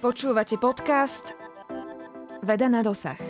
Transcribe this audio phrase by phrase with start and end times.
[0.00, 1.36] Počúvate podcast
[2.40, 3.20] Veda na dosah.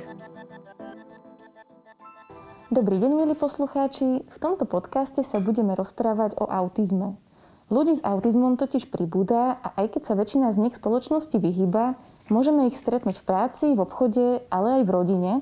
[2.70, 4.22] Dobrý deň, milí poslucháči.
[4.22, 7.18] V tomto podcaste sa budeme rozprávať o autizme.
[7.74, 11.98] Ľudí s autizmom totiž pribúda a aj keď sa väčšina z nich spoločnosti vyhýba,
[12.30, 15.32] môžeme ich stretnúť v práci, v obchode, ale aj v rodine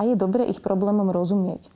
[0.00, 1.68] a je dobre ich problémom rozumieť.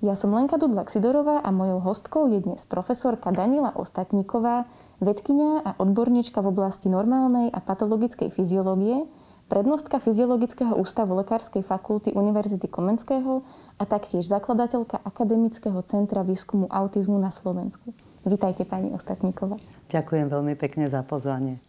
[0.00, 4.64] Ja som Lenka Dudlak Sidorová a mojou hostkou je dnes profesorka Danila Ostatníková,
[4.96, 9.04] vedkynia a odborníčka v oblasti normálnej a patologickej fyziológie,
[9.52, 13.44] prednostka Fyziologického ústavu Lekárskej fakulty Univerzity Komenského
[13.76, 17.92] a taktiež zakladateľka Akademického centra výskumu autizmu na Slovensku.
[18.24, 19.60] Vítajte, pani Ostatníková.
[19.92, 21.60] Ďakujem veľmi pekne za pozvanie.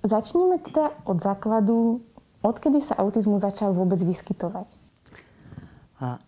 [0.00, 2.00] Začneme teda od základu,
[2.40, 4.85] odkedy sa autizmus začal vôbec vyskytovať.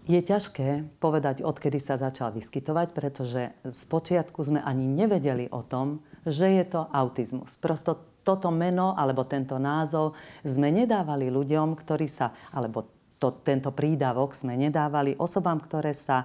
[0.08, 6.00] Je ťažké povedať, odkedy sa začal vyskytovať, pretože z počiatku sme ani nevedeli o tom,
[6.25, 7.60] že je to autizmus.
[7.60, 12.88] Prosto toto meno alebo tento názov sme nedávali ľuďom, ktorí sa, alebo
[13.20, 16.25] to, tento prídavok sme nedávali osobám, ktoré sa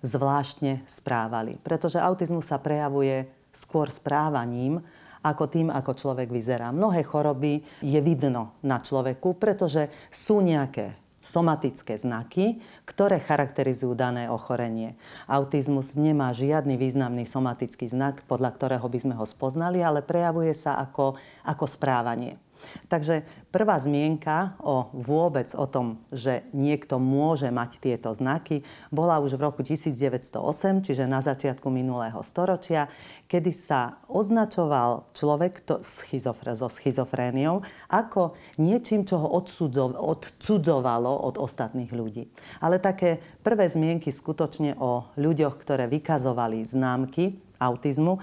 [0.00, 1.60] zvláštne správali.
[1.60, 4.80] Pretože autizmus sa prejavuje skôr správaním,
[5.18, 6.70] ako tým, ako človek vyzerá.
[6.70, 14.94] Mnohé choroby je vidno na človeku, pretože sú nejaké somatické znaky, ktoré charakterizujú dané ochorenie.
[15.26, 20.78] Autizmus nemá žiadny významný somatický znak, podľa ktorého by sme ho spoznali, ale prejavuje sa
[20.78, 22.47] ako, ako správanie.
[22.92, 29.36] Takže prvá zmienka o vôbec o tom, že niekto môže mať tieto znaky, bola už
[29.36, 32.90] v roku 1908, čiže na začiatku minulého storočia,
[33.26, 41.90] kedy sa označoval človek to schizofre, so schizofréniou ako niečím, čo ho odsudzovalo od ostatných
[41.92, 42.28] ľudí.
[42.60, 48.16] Ale také prvé zmienky skutočne o ľuďoch, ktoré vykazovali známky autizmu.
[48.16, 48.20] E,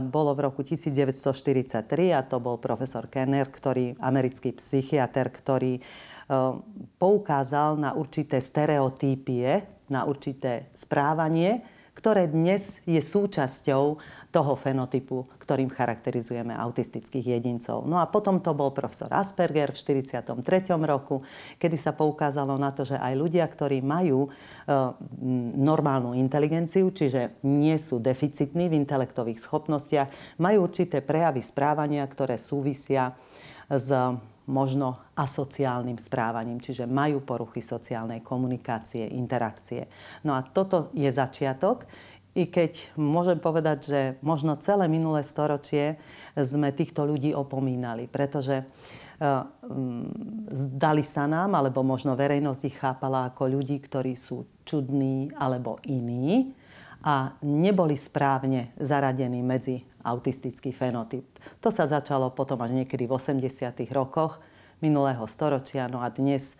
[0.00, 5.82] bolo v roku 1943 a to bol profesor Kenner, ktorý, americký psychiatr, ktorý e,
[6.96, 11.64] poukázal na určité stereotypie, na určité správanie,
[11.98, 17.88] ktoré dnes je súčasťou toho fenotypu, ktorým charakterizujeme autistických jedincov.
[17.88, 20.36] No a potom to bol profesor Asperger v 43.
[20.84, 21.24] roku,
[21.56, 24.30] kedy sa poukázalo na to, že aj ľudia, ktorí majú e,
[25.56, 33.16] normálnu inteligenciu, čiže nie sú deficitní v intelektových schopnostiach, majú určité prejavy správania, ktoré súvisia
[33.68, 33.88] s
[34.48, 39.84] možno asociálnym správaním, čiže majú poruchy sociálnej komunikácie, interakcie.
[40.24, 41.84] No a toto je začiatok.
[42.38, 45.98] I keď môžem povedať, že možno celé minulé storočie
[46.38, 48.64] sme týchto ľudí opomínali, pretože e,
[50.46, 56.54] zdali sa nám, alebo možno verejnosť ich chápala ako ľudí, ktorí sú čudní alebo iní
[57.02, 61.26] a neboli správne zaradení medzi autistický fenotyp.
[61.58, 63.82] To sa začalo potom až niekedy v 80.
[63.90, 64.38] rokoch
[64.78, 66.54] minulého storočia, no a dnes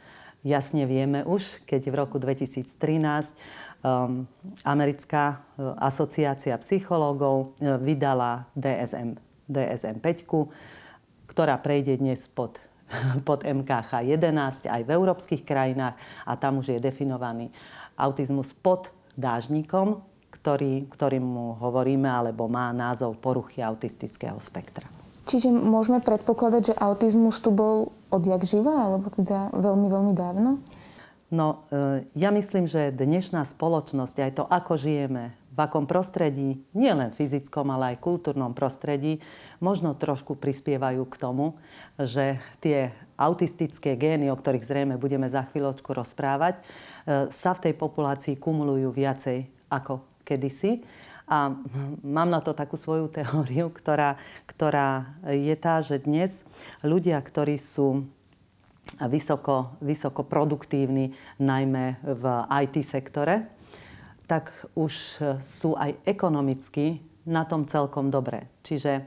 [0.46, 2.68] jasne vieme už, keď v roku 2013
[3.82, 4.26] um,
[4.62, 12.58] americká uh, asociácia psychológov uh, vydala DSM, DSM 5, ktorá prejde dnes pod,
[13.28, 17.50] pod MKH 11 aj v európskych krajinách a tam už je definovaný
[17.98, 19.98] autizmus pod dážnikom,
[20.30, 24.86] ktorý, ktorým mu hovoríme, alebo má názov poruchy autistického spektra.
[25.28, 30.58] Čiže môžeme predpokladať, že autizmus tu bol odjak živa, alebo teda veľmi, veľmi dávno?
[31.28, 36.92] No, e, ja myslím, že dnešná spoločnosť, aj to, ako žijeme, v akom prostredí, nie
[36.94, 39.18] len fyzickom, ale aj kultúrnom prostredí,
[39.58, 41.58] možno trošku prispievajú k tomu,
[41.98, 47.74] že tie autistické gény, o ktorých zrejme budeme za chvíľočku rozprávať, e, sa v tej
[47.74, 50.86] populácii kumulujú viacej ako kedysi.
[51.28, 51.52] A
[52.00, 54.16] mám na to takú svoju teóriu, ktorá,
[54.48, 56.48] ktorá je tá, že dnes
[56.80, 58.08] ľudia, ktorí sú
[59.12, 62.24] vysoko, vysoko produktívni, najmä v
[62.64, 63.52] IT sektore,
[64.24, 68.48] tak už sú aj ekonomicky na tom celkom dobre.
[68.64, 69.04] Čiže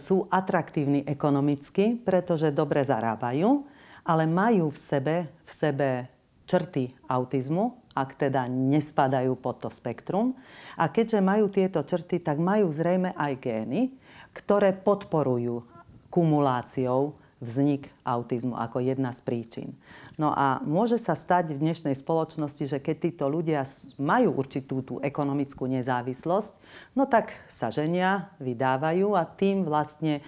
[0.00, 3.68] sú atraktívni ekonomicky, pretože dobre zarábajú,
[4.08, 5.88] ale majú v sebe, v sebe
[6.50, 10.34] črty autizmu, ak teda nespadajú pod to spektrum.
[10.74, 13.94] A keďže majú tieto črty, tak majú zrejme aj gény,
[14.34, 15.62] ktoré podporujú
[16.10, 19.68] kumuláciou vznik autizmu ako jedna z príčin.
[20.20, 23.64] No a môže sa stať v dnešnej spoločnosti, že keď títo ľudia
[23.96, 26.52] majú určitú tú ekonomickú nezávislosť,
[26.92, 30.20] no tak sa ženia, vydávajú a tým vlastne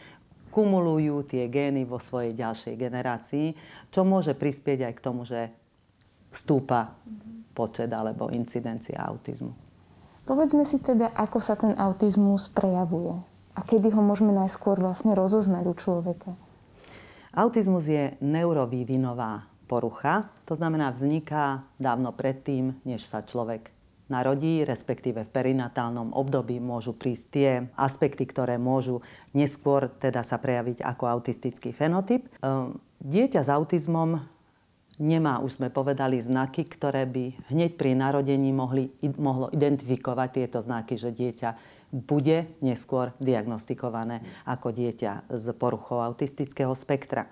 [0.48, 3.46] kumulujú tie gény vo svojej ďalšej generácii,
[3.92, 5.52] čo môže prispieť aj k tomu, že
[6.32, 6.96] stúpa
[7.52, 9.52] počet alebo incidencia autizmu.
[10.22, 13.12] Povedzme si teda, ako sa ten autizmus prejavuje
[13.52, 16.30] a kedy ho môžeme najskôr vlastne rozoznať u človeka.
[17.32, 23.72] Autizmus je neurovývinová porucha, to znamená vzniká dávno predtým, než sa človek
[24.12, 27.50] narodí, respektíve v perinatálnom období môžu prísť tie
[27.80, 29.00] aspekty, ktoré môžu
[29.32, 32.28] neskôr teda sa prejaviť ako autistický fenotyp.
[32.44, 34.20] Ehm, dieťa s autizmom
[35.00, 41.00] nemá, už sme povedali, znaky, ktoré by hneď pri narodení mohli, mohlo identifikovať tieto znaky,
[41.00, 41.50] že dieťa
[41.92, 47.28] bude neskôr diagnostikované ako dieťa s poruchou autistického spektra.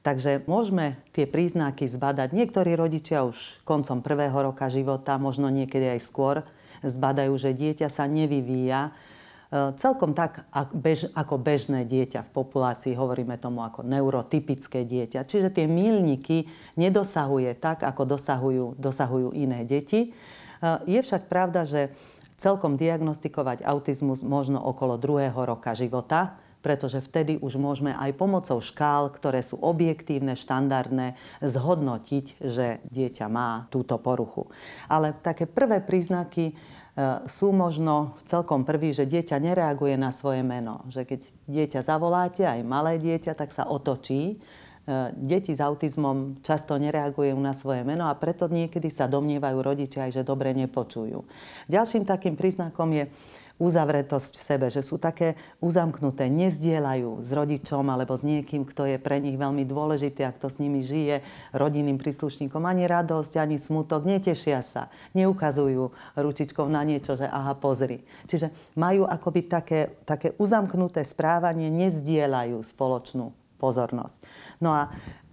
[0.00, 2.32] Takže môžeme tie príznaky zbadať.
[2.32, 6.36] Niektorí rodičia už koncom prvého roka života, možno niekedy aj skôr,
[6.80, 8.94] zbadajú, že dieťa sa nevyvíja
[9.50, 15.24] celkom tak ako bežné dieťa v populácii, hovoríme tomu ako neurotypické dieťa.
[15.24, 16.44] Čiže tie mílniky
[16.76, 20.00] nedosahuje tak, ako dosahujú, dosahujú iné deti.
[20.04, 20.08] E,
[20.84, 21.96] je však pravda, že
[22.36, 29.08] celkom diagnostikovať autizmus možno okolo druhého roka života, pretože vtedy už môžeme aj pomocou škál,
[29.08, 34.50] ktoré sú objektívne, štandardné, zhodnotiť, že dieťa má túto poruchu.
[34.90, 36.52] Ale také prvé príznaky
[37.30, 40.82] sú možno celkom prvý, že dieťa nereaguje na svoje meno.
[40.90, 44.42] Že keď dieťa zavoláte, aj malé dieťa, tak sa otočí.
[44.88, 50.08] E, deti s autizmom často nereagujú na svoje meno a preto niekedy sa domnievajú rodičia
[50.08, 51.28] aj, že dobre nepočujú.
[51.68, 53.04] Ďalším takým príznakom je
[53.60, 58.96] uzavretosť v sebe, že sú také uzamknuté, nezdielajú s rodičom alebo s niekým, kto je
[58.96, 61.20] pre nich veľmi dôležitý a kto s nimi žije,
[61.52, 68.00] rodinným príslušníkom, ani radosť, ani smutok, netešia sa, neukazujú ručičkou na niečo, že aha, pozri.
[68.24, 74.24] Čiže majú akoby také, také uzamknuté správanie, nezdielajú spoločnú pozornosť.
[74.64, 74.88] No a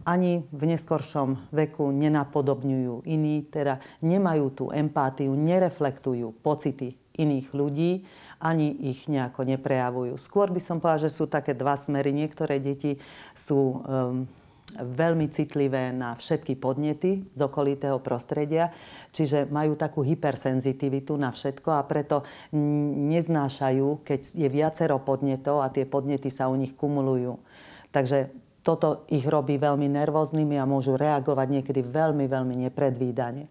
[0.05, 8.05] ani v neskoršom veku nenapodobňujú iní, teda nemajú tú empátiu, nereflektujú pocity iných ľudí,
[8.37, 10.13] ani ich nejako neprejavujú.
[10.19, 12.13] Skôr by som povedala, že sú také dva smery.
[12.13, 13.01] Niektoré deti
[13.33, 14.27] sú um,
[14.75, 18.73] veľmi citlivé na všetky podnety z okolitého prostredia,
[19.15, 25.87] čiže majú takú hypersenzitivitu na všetko a preto neznášajú, keď je viacero podnetov a tie
[25.87, 27.39] podnety sa u nich kumulujú.
[27.95, 33.47] Takže toto ich robí veľmi nervóznymi a môžu reagovať niekedy veľmi, veľmi nepredvídane.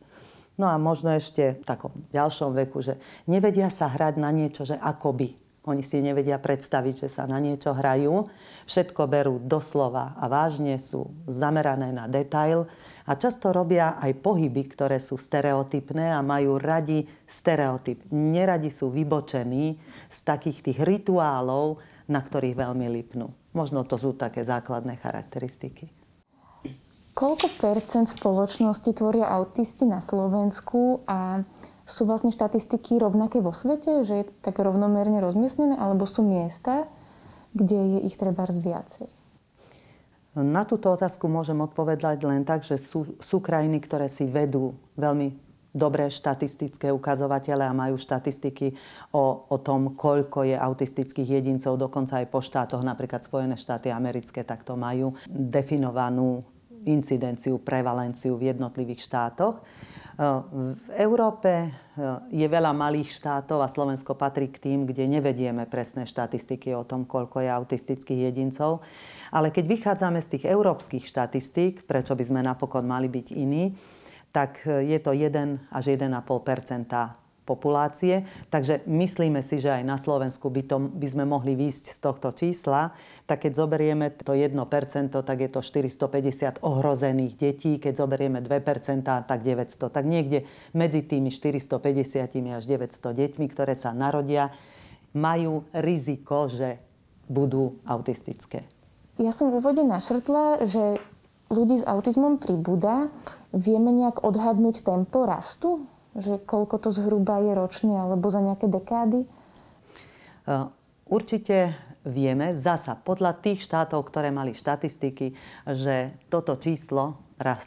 [0.60, 4.76] No a možno ešte v takom ďalšom veku, že nevedia sa hrať na niečo, že
[4.76, 5.34] akoby.
[5.64, 8.28] Oni si nevedia predstaviť, že sa na niečo hrajú.
[8.68, 12.68] Všetko berú doslova a vážne sú zamerané na detail
[13.08, 18.12] a často robia aj pohyby, ktoré sú stereotypné a majú radi stereotyp.
[18.12, 19.80] Neradi sú vybočení
[20.12, 21.80] z takých tých rituálov,
[22.12, 23.43] na ktorých veľmi lipnú.
[23.54, 25.88] Možno to sú také základné charakteristiky.
[27.14, 31.46] Koľko percent spoločnosti tvoria autisti na Slovensku a
[31.86, 36.90] sú vlastne štatistiky rovnaké vo svete, že je tak rovnomerne rozmiestnené, alebo sú miesta,
[37.54, 39.06] kde je ich treba viacej?
[40.34, 45.43] Na túto otázku môžem odpovedať len tak, že sú, sú krajiny, ktoré si vedú veľmi
[45.74, 48.72] dobré štatistické ukazovatele a majú štatistiky
[49.10, 54.46] o, o tom, koľko je autistických jedincov, dokonca aj po štátoch, napríklad Spojené štáty americké,
[54.46, 56.46] tak to majú definovanú
[56.86, 59.58] incidenciu, prevalenciu v jednotlivých štátoch.
[60.14, 61.70] V Európe eh,
[62.30, 67.02] je veľa malých štátov a Slovensko patrí k tým, kde nevedieme presné štatistiky o tom,
[67.02, 68.78] koľko je autistických jedincov.
[69.34, 73.74] Ale keď vychádzame z tých európskych štatistík, prečo by sme napokon mali byť iní,
[74.34, 78.24] tak eh, je to 1 až 1,5% populácie.
[78.48, 82.32] Takže myslíme si, že aj na Slovensku by, to, by sme mohli výjsť z tohto
[82.32, 82.96] čísla.
[83.28, 84.56] Tak keď zoberieme to 1%,
[85.12, 87.76] tak je to 450 ohrozených detí.
[87.76, 89.92] Keď zoberieme 2%, tak 900.
[89.92, 94.48] Tak niekde medzi tými 450 až 900 deťmi, ktoré sa narodia,
[95.14, 96.80] majú riziko, že
[97.28, 98.66] budú autistické.
[99.14, 100.98] Ja som v úvode našrtla, že
[101.48, 103.08] ľudí s autizmom pribúda.
[103.50, 105.84] Vieme nejak odhadnúť tempo rastu
[106.14, 109.26] že koľko to zhruba je ročne alebo za nejaké dekády?
[111.04, 111.74] Určite
[112.06, 115.34] vieme, zasa podľa tých štátov, ktoré mali štatistiky,
[115.68, 117.18] že toto číslo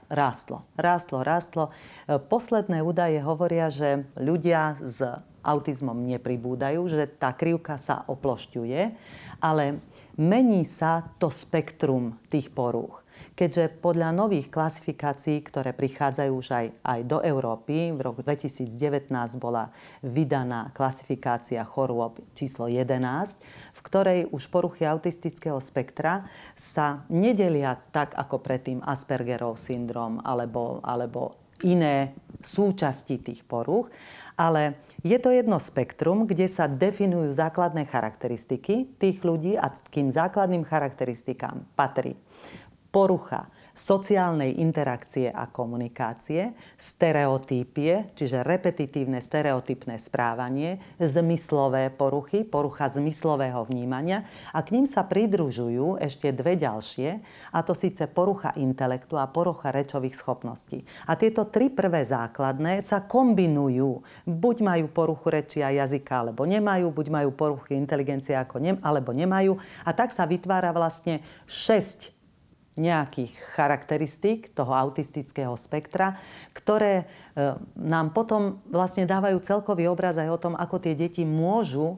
[0.10, 0.63] rástlo.
[0.79, 1.63] Rástlo, rástlo.
[2.07, 5.03] Posledné údaje hovoria, že ľudia s
[5.43, 8.81] autizmom nepribúdajú, že tá krivka sa oplošťuje,
[9.43, 9.79] ale
[10.19, 13.07] mení sa to spektrum tých porúch
[13.38, 19.70] keďže podľa nových klasifikácií, ktoré prichádzajú už aj, aj do Európy, v roku 2019 bola
[20.01, 22.98] vydaná klasifikácia chorôb číslo 11,
[23.77, 26.25] v ktorej už poruchy autistického spektra
[26.58, 33.89] sa nedelia tak ako predtým Aspergerov syndrom alebo, alebo iné súčasti tých poruch,
[34.38, 40.13] ale je to jedno spektrum, kde sa definujú základné charakteristiky tých ľudí a k tým
[40.13, 42.13] základným charakteristikám patrí
[42.89, 54.25] porucha sociálnej interakcie a komunikácie, stereotypie, čiže repetitívne stereotypné správanie, zmyslové poruchy, porucha zmyslového vnímania
[54.50, 57.22] a k ním sa pridružujú ešte dve ďalšie,
[57.53, 60.82] a to síce porucha intelektu a porucha rečových schopností.
[61.06, 64.01] A tieto tri prvé základné sa kombinujú.
[64.25, 69.13] Buď majú poruchu reči a jazyka, alebo nemajú, buď majú poruchy inteligencie ako ne, alebo
[69.13, 69.53] nemajú.
[69.86, 72.17] A tak sa vytvára vlastne 6
[72.77, 76.13] nejakých charakteristík toho autistického spektra,
[76.53, 77.05] ktoré e,
[77.75, 81.98] nám potom vlastne dávajú celkový obraz aj o tom, ako tie deti môžu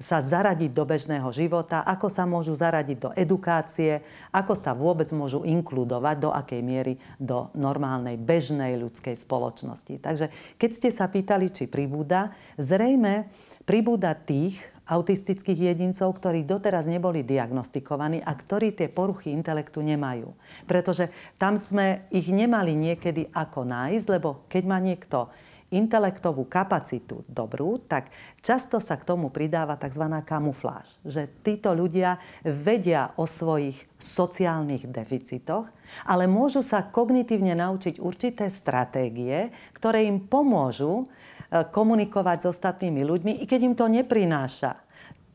[0.00, 4.00] sa zaradiť do bežného života, ako sa môžu zaradiť do edukácie,
[4.32, 10.00] ako sa vôbec môžu inkludovať, do akej miery do normálnej, bežnej ľudskej spoločnosti.
[10.00, 13.28] Takže keď ste sa pýtali, či pribúda, zrejme
[13.68, 14.56] pribúda tých
[14.90, 20.34] autistických jedincov, ktorí doteraz neboli diagnostikovaní a ktorí tie poruchy intelektu nemajú.
[20.66, 25.30] Pretože tam sme ich nemali niekedy ako nájsť, lebo keď má niekto
[25.70, 28.10] intelektovú kapacitu dobrú, tak
[28.42, 30.02] často sa k tomu pridáva tzv.
[30.26, 30.90] kamufláž.
[31.06, 35.70] Že títo ľudia vedia o svojich sociálnych deficitoch,
[36.10, 41.06] ale môžu sa kognitívne naučiť určité stratégie, ktoré im pomôžu
[41.50, 44.78] komunikovať s ostatnými ľuďmi, i keď im to neprináša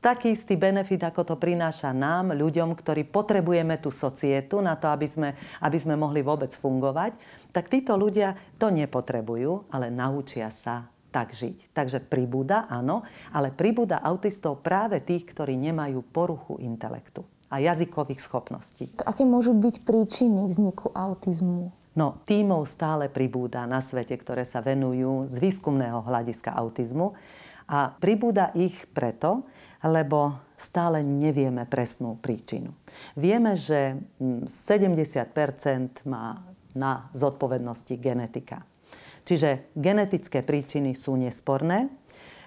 [0.06, 5.10] taký istý benefit, ako to prináša nám, ľuďom, ktorí potrebujeme tú societu na to, aby
[5.10, 5.34] sme,
[5.66, 7.18] aby sme mohli vôbec fungovať,
[7.50, 11.74] tak títo ľudia to nepotrebujú, ale naučia sa tak žiť.
[11.74, 13.02] Takže pribúda, áno,
[13.34, 18.94] ale pribúda autistov práve tých, ktorí nemajú poruchu intelektu a jazykových schopností.
[19.02, 21.74] To aké môžu byť príčiny vzniku autizmu?
[21.96, 27.16] No, tímov stále pribúda na svete, ktoré sa venujú z výskumného hľadiska autizmu.
[27.72, 29.48] A pribúda ich preto,
[29.82, 32.76] lebo stále nevieme presnú príčinu.
[33.16, 38.62] Vieme, že 70% má na zodpovednosti genetika.
[39.26, 41.90] Čiže genetické príčiny sú nesporné.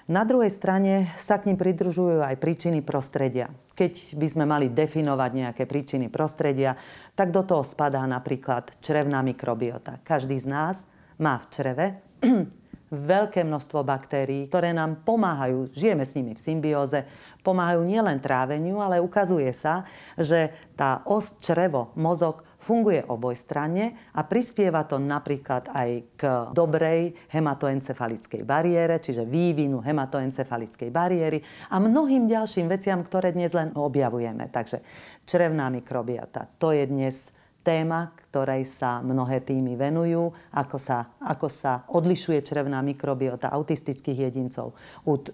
[0.06, 3.50] Na druhej strane sa k ním pridružujú aj príčiny prostredia.
[3.78, 6.75] Keď by sme mali definovať nejaké príčiny prostredia,
[7.14, 10.02] tak do toho spadá napríklad črevná mikrobiota.
[10.02, 10.90] Každý z nás
[11.23, 11.87] má v čreve
[12.90, 17.06] veľké množstvo baktérií, ktoré nám pomáhajú, žijeme s nimi v symbióze,
[17.47, 19.87] pomáhajú nielen tráveniu, ale ukazuje sa,
[20.18, 28.42] že tá os črevo, mozog funguje obojstranne a prispieva to napríklad aj k dobrej hematoencefalickej
[28.42, 31.38] bariére, čiže vývinu hematoencefalickej bariéry
[31.70, 34.50] a mnohým ďalším veciam, ktoré dnes len objavujeme.
[34.50, 34.82] Takže
[35.22, 37.30] črevná mikrobiota, to je dnes
[37.68, 44.72] téma, ktorej sa mnohé týmy venujú, ako sa, ako sa odlišuje črevná mikrobiota autistických jedincov
[45.04, 45.28] od,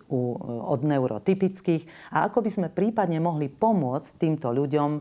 [0.66, 5.00] od neurotypických a ako by sme prípadne mohli pomôcť týmto ľuďom e,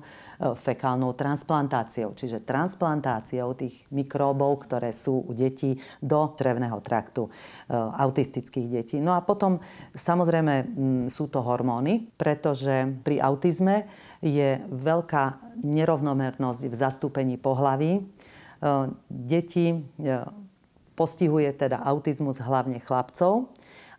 [0.54, 5.74] fekálnou transplantáciou, čiže transplantáciou tých mikróbov, ktoré sú u detí
[6.06, 7.30] do črevného traktu e,
[7.74, 9.02] autistických detí.
[9.02, 9.58] No a potom
[9.98, 10.70] samozrejme
[11.10, 13.90] sú to hormóny, pretože pri autizme
[14.22, 18.00] je veľká nerovnomernosť v zastúpení pohlaví.
[18.00, 18.04] E,
[19.10, 19.82] deti e,
[20.94, 23.50] postihuje teda autizmus hlavne chlapcov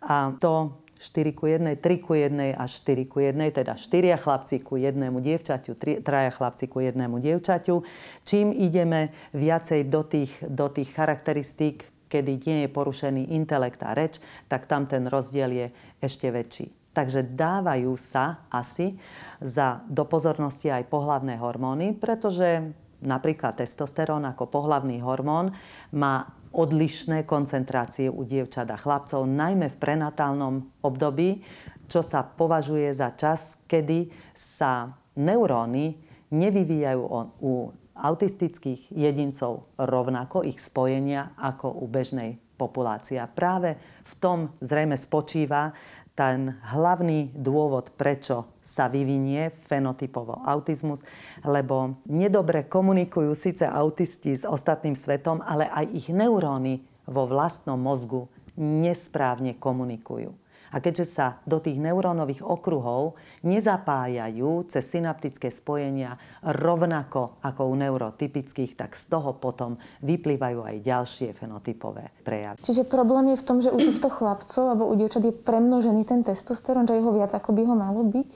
[0.05, 4.63] a to 4 ku 1, 3 ku 1 až 4 ku 1, teda 4 chlapci
[4.63, 6.01] ku jednému dievčaťu, 3
[6.31, 7.83] chlapci ku jednému dievčaťu.
[8.25, 14.23] Čím ideme viacej do tých, do tých charakteristík, kedy nie je porušený intelekt a reč,
[14.47, 15.67] tak tam ten rozdiel je
[15.99, 16.71] ešte väčší.
[16.95, 18.95] Takže dávajú sa asi
[19.43, 22.71] za do pozornosti aj pohlavné hormóny, pretože
[23.05, 25.53] napríklad testosterón ako pohlavný hormón
[25.95, 31.43] má odlišné koncentrácie u dievčat a chlapcov, najmä v prenatálnom období,
[31.91, 35.99] čo sa považuje za čas, kedy sa neuróny
[36.31, 37.03] nevyvíjajú
[37.43, 43.19] u autistických jedincov rovnako ich spojenia ako u bežnej populácie.
[43.19, 45.75] A práve v tom zrejme spočíva
[46.15, 51.03] ten hlavný dôvod, prečo sa vyvinie fenotypovo autizmus,
[51.43, 58.31] lebo nedobre komunikujú síce autisti s ostatným svetom, ale aj ich neuróny vo vlastnom mozgu
[58.55, 60.44] nesprávne komunikujú.
[60.75, 63.15] A keďže sa do tých neurónových okruhov
[63.47, 71.31] nezapájajú cez synaptické spojenia rovnako ako u neurotypických, tak z toho potom vyplývajú aj ďalšie
[71.39, 72.67] fenotypové prejavy.
[72.67, 76.27] Čiže problém je v tom, že u týchto chlapcov alebo u dievčat je premnožený ten
[76.27, 78.31] testosterón, že jeho viac ako by ho malo byť?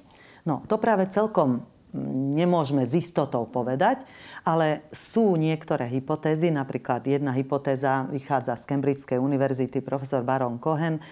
[0.46, 1.66] No, to práve celkom
[1.96, 4.04] nemôžeme s istotou povedať,
[4.44, 11.02] ale sú niektoré hypotézy, napríklad jedna hypotéza vychádza z Cambridgeskej univerzity, profesor Baron Cohen e,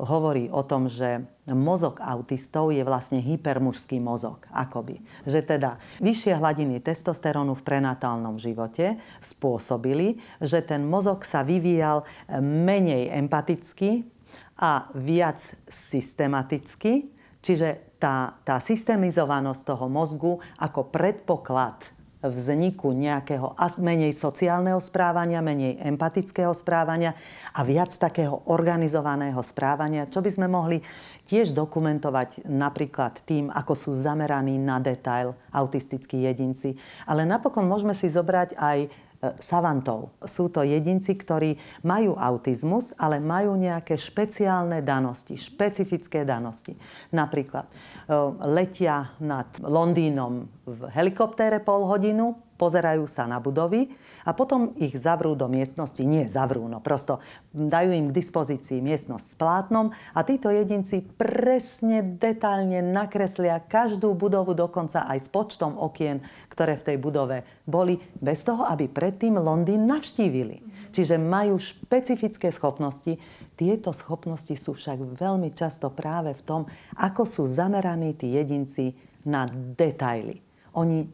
[0.00, 1.20] hovorí o tom, že
[1.52, 5.00] mozog autistov je vlastne hypermužský mozog, akoby.
[5.24, 12.04] Že teda vyššie hladiny testosterónu v prenatálnom živote spôsobili, že ten mozog sa vyvíjal
[12.40, 14.08] menej empaticky
[14.60, 17.08] a viac systematicky,
[17.40, 26.50] čiže tá, tá systemizovanosť toho mozgu ako predpoklad vzniku nejakého menej sociálneho správania, menej empatického
[26.50, 27.14] správania
[27.54, 30.82] a viac takého organizovaného správania, čo by sme mohli
[31.30, 36.74] tiež dokumentovať napríklad tým, ako sú zameraní na detail autistickí jedinci.
[37.06, 38.78] Ale napokon môžeme si zobrať aj
[39.38, 40.14] savantov.
[40.22, 46.78] Sú to jedinci, ktorí majú autizmus, ale majú nejaké špeciálne danosti, špecifické danosti.
[47.10, 47.72] Napríklad e,
[48.46, 53.88] letia nad Londýnom v helikoptére pol hodinu, pozerajú sa na budovy
[54.26, 56.02] a potom ich zavrú do miestnosti.
[56.02, 57.22] Nie zavrú, no prosto
[57.54, 64.58] dajú im k dispozícii miestnosť s plátnom a títo jedinci presne, detailne nakreslia každú budovu,
[64.58, 66.18] dokonca aj s počtom okien,
[66.50, 70.90] ktoré v tej budove boli, bez toho, aby predtým Londýn navštívili.
[70.90, 73.20] Čiže majú špecifické schopnosti.
[73.54, 76.62] Tieto schopnosti sú však veľmi často práve v tom,
[76.98, 78.96] ako sú zameraní tí jedinci
[79.28, 80.40] na detaily.
[80.74, 81.04] Oni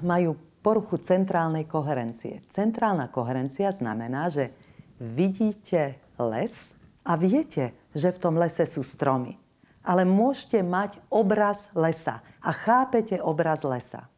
[0.00, 2.44] majú poruchu centrálnej koherencie.
[2.48, 4.52] Centrálna koherencia znamená, že
[4.98, 6.74] vidíte les
[7.06, 9.38] a viete, že v tom lese sú stromy.
[9.86, 14.10] Ale môžete mať obraz lesa a chápete obraz lesa.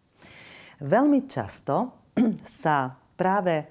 [0.80, 1.94] Veľmi často
[2.42, 3.68] sa práve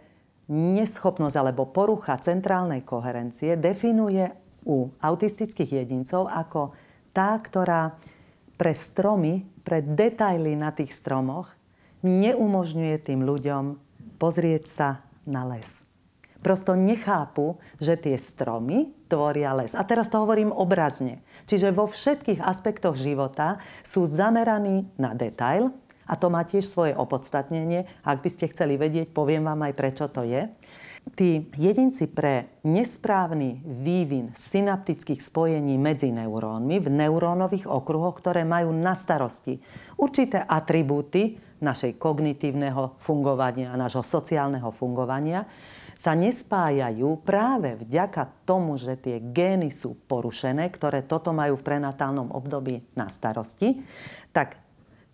[0.50, 4.30] neschopnosť alebo porucha centrálnej koherencie definuje
[4.66, 6.74] u autistických jedincov ako
[7.12, 7.98] tá, ktorá
[8.56, 11.59] pre stromy, pre detaily na tých stromoch
[12.03, 13.63] neumožňuje tým ľuďom
[14.20, 14.89] pozrieť sa
[15.27, 15.88] na les.
[16.39, 19.75] Prosto nechápu, že tie stromy tvoria les.
[19.75, 21.20] A teraz to hovorím obrazne.
[21.51, 25.76] Čiže vo všetkých aspektoch života sú zameraní na detail
[26.08, 27.84] a to má tiež svoje opodstatnenie.
[28.08, 30.47] Ak by ste chceli vedieť, poviem vám aj prečo to je.
[31.15, 38.95] Tí jedinci pre nesprávny vývin synaptických spojení medzi neurónmi v neurónových okruhoch, ktoré majú na
[38.95, 39.60] starosti
[40.00, 45.43] určité atribúty našej kognitívneho fungovania a nášho sociálneho fungovania,
[46.00, 52.32] sa nespájajú práve vďaka tomu, že tie gény sú porušené, ktoré toto majú v prenatálnom
[52.32, 53.76] období na starosti,
[54.32, 54.56] tak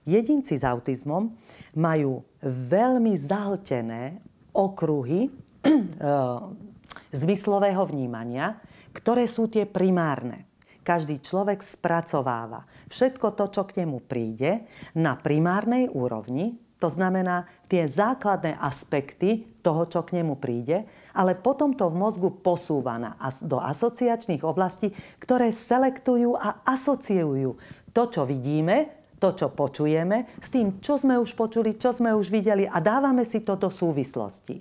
[0.06, 1.34] jedinci s autizmom
[1.74, 4.22] majú veľmi zahltené
[4.54, 5.30] okruhy e,
[7.26, 8.62] zmyslového vnímania,
[8.94, 10.46] ktoré sú tie primárne
[10.86, 17.88] každý človek spracováva všetko to, čo k nemu príde, na primárnej úrovni, to znamená tie
[17.90, 20.86] základné aspekty toho, čo k nemu príde,
[21.18, 23.18] ale potom to v mozgu posúva na,
[23.48, 27.58] do asociačných oblastí, ktoré selektujú a asociujú
[27.96, 32.28] to, čo vidíme, to, čo počujeme, s tým, čo sme už počuli, čo sme už
[32.30, 34.60] videli a dávame si toto súvislosti.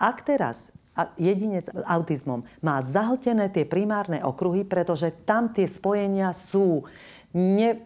[0.00, 0.72] Ak teraz
[1.14, 6.82] jedinec s autizmom má zahltené tie primárne okruhy, pretože tam tie spojenia sú
[7.36, 7.84] ne,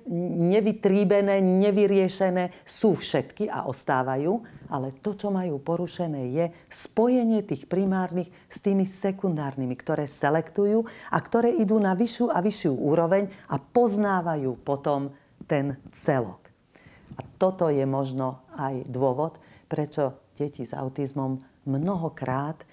[0.48, 8.30] nevytríbené, nevyriešené, sú všetky a ostávajú, ale to, čo majú porušené, je spojenie tých primárnych
[8.46, 14.62] s tými sekundárnymi, ktoré selektujú a ktoré idú na vyššiu a vyššiu úroveň a poznávajú
[14.62, 15.10] potom
[15.50, 16.48] ten celok.
[17.18, 19.36] A toto je možno aj dôvod,
[19.68, 21.36] prečo deti s autizmom
[21.68, 22.64] mnohokrát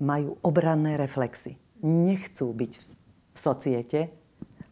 [0.00, 1.56] majú obranné reflexy.
[1.84, 2.72] Nechcú byť
[3.32, 4.00] v societe,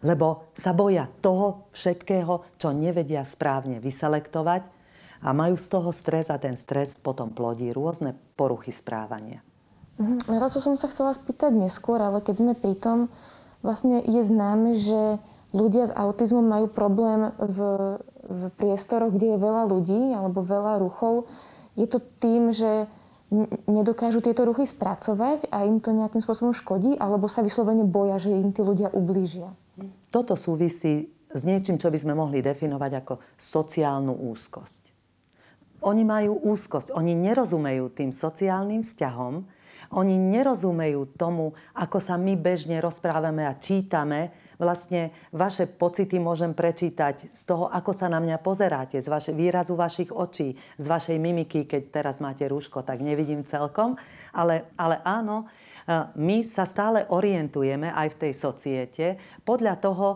[0.04, 4.68] lebo sa boja toho všetkého, čo nevedia správne vyselektovať
[5.24, 9.40] a majú z toho stres a ten stres potom plodí rôzne poruchy správania.
[9.96, 10.28] Mhm.
[10.28, 12.98] Na to som sa chcela spýtať neskôr, ale keď sme pri tom,
[13.64, 15.16] vlastne je známe, že
[15.54, 17.58] ľudia s autizmom majú problém v,
[18.26, 21.30] v priestoroch, kde je veľa ľudí alebo veľa ruchov.
[21.78, 22.90] Je to tým, že
[23.66, 28.32] nedokážu tieto ruchy spracovať a im to nejakým spôsobom škodí, alebo sa vyslovene boja, že
[28.32, 29.52] im tí ľudia ublížia?
[30.14, 34.94] Toto súvisí s niečím, čo by sme mohli definovať ako sociálnu úzkosť.
[35.84, 39.44] Oni majú úzkosť, oni nerozumejú tým sociálnym vzťahom,
[39.92, 47.34] oni nerozumejú tomu, ako sa my bežne rozprávame a čítame vlastne vaše pocity môžem prečítať
[47.34, 51.66] z toho, ako sa na mňa pozeráte, z vaše, výrazu vašich očí, z vašej mimiky,
[51.66, 53.98] keď teraz máte rúško, tak nevidím celkom.
[54.32, 55.46] Ale, ale áno, e,
[56.16, 59.06] my sa stále orientujeme aj v tej societe
[59.42, 60.08] podľa toho,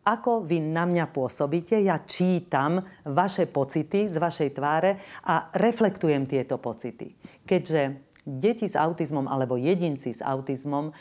[0.00, 4.96] ako vy na mňa pôsobíte, ja čítam vaše pocity z vašej tváre
[5.28, 7.12] a reflektujem tieto pocity.
[7.44, 10.92] Keďže deti s autizmom alebo jedinci s autizmom e,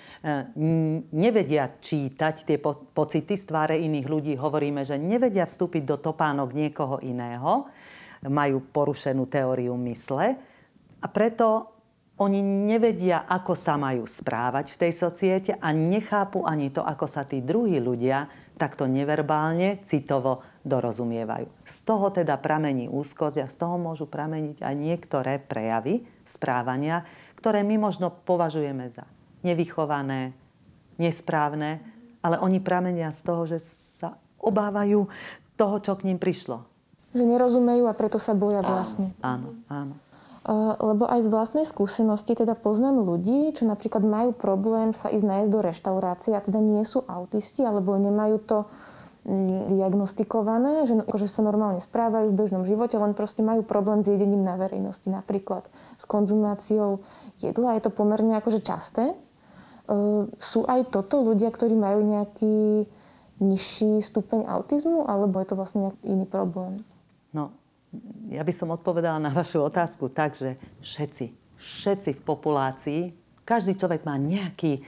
[1.11, 6.55] nevedia čítať tie po- pocity z tváre iných ľudí, hovoríme, že nevedia vstúpiť do topánok
[6.55, 7.67] niekoho iného,
[8.27, 10.35] majú porušenú teóriu mysle.
[10.99, 11.79] A preto
[12.19, 17.23] oni nevedia, ako sa majú správať v tej societe a nechápu ani to, ako sa
[17.23, 18.27] tí druhí ľudia
[18.59, 21.47] takto neverbálne, citovo dorozumievajú.
[21.63, 27.07] Z toho teda pramení úzkosť a z toho môžu prameniť aj niektoré prejavy správania,
[27.39, 29.07] ktoré my možno považujeme za
[29.47, 30.35] nevychované,
[30.99, 31.79] nesprávne,
[32.19, 35.07] ale oni pramenia z toho, že sa obávajú
[35.55, 36.67] toho, čo k ním prišlo.
[37.15, 39.15] Že nerozumejú a preto sa boja vlastne.
[39.23, 39.95] Áno, áno.
[40.81, 45.49] Lebo aj z vlastnej skúsenosti teda poznám ľudí, čo napríklad majú problém sa ísť nájsť
[45.53, 48.57] do reštaurácie a teda nie sú autisti alebo nemajú to
[49.29, 54.09] mm, diagnostikované, že akože sa normálne správajú v bežnom živote, len proste majú problém s
[54.09, 55.69] jedením na verejnosti, napríklad
[56.01, 57.05] s konzumáciou
[57.37, 57.77] jedla.
[57.77, 59.13] Je to pomerne akože časté.
[60.41, 62.89] Sú aj toto ľudia, ktorí majú nejaký
[63.37, 66.81] nižší stupeň autizmu, alebo je to vlastne nejaký iný problém?
[67.33, 67.53] No,
[68.29, 73.01] ja by som odpovedala na vašu otázku tak, že všetci, všetci v populácii,
[73.41, 74.85] každý človek má nejaký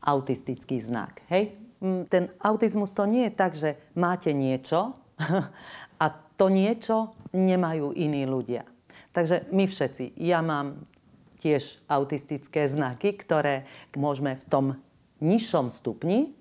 [0.00, 1.20] autistický znak.
[1.28, 1.52] Hej?
[1.84, 4.96] Mm, ten autizmus to nie je tak, že máte niečo
[6.02, 6.06] a
[6.40, 8.64] to niečo nemajú iní ľudia.
[9.12, 10.88] Takže my všetci, ja mám
[11.36, 14.66] tiež autistické znaky, ktoré môžeme v tom
[15.20, 16.32] nižšom stupni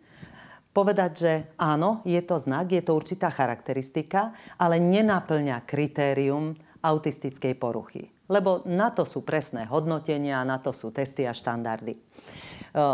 [0.72, 8.10] povedať, že áno, je to znak, je to určitá charakteristika, ale nenaplňa kritérium autistickej poruchy.
[8.32, 11.94] Lebo na to sú presné hodnotenia, na to sú testy a štandardy.
[11.94, 12.02] E,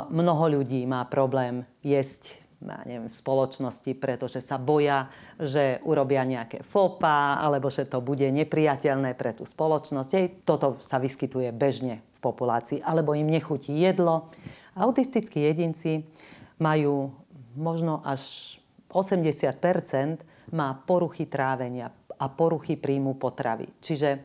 [0.10, 6.66] mnoho ľudí má problém jesť ja neviem, v spoločnosti, pretože sa boja, že urobia nejaké
[6.66, 10.10] fopa, alebo že to bude nepriateľné pre tú spoločnosť.
[10.18, 14.34] Hej, toto sa vyskytuje bežne v populácii, alebo im nechutí jedlo.
[14.74, 16.10] Autistickí jedinci
[16.58, 17.14] majú
[17.58, 18.56] možno až
[18.94, 23.68] 80% má poruchy trávenia a poruchy príjmu potravy.
[23.84, 24.20] Čiže e,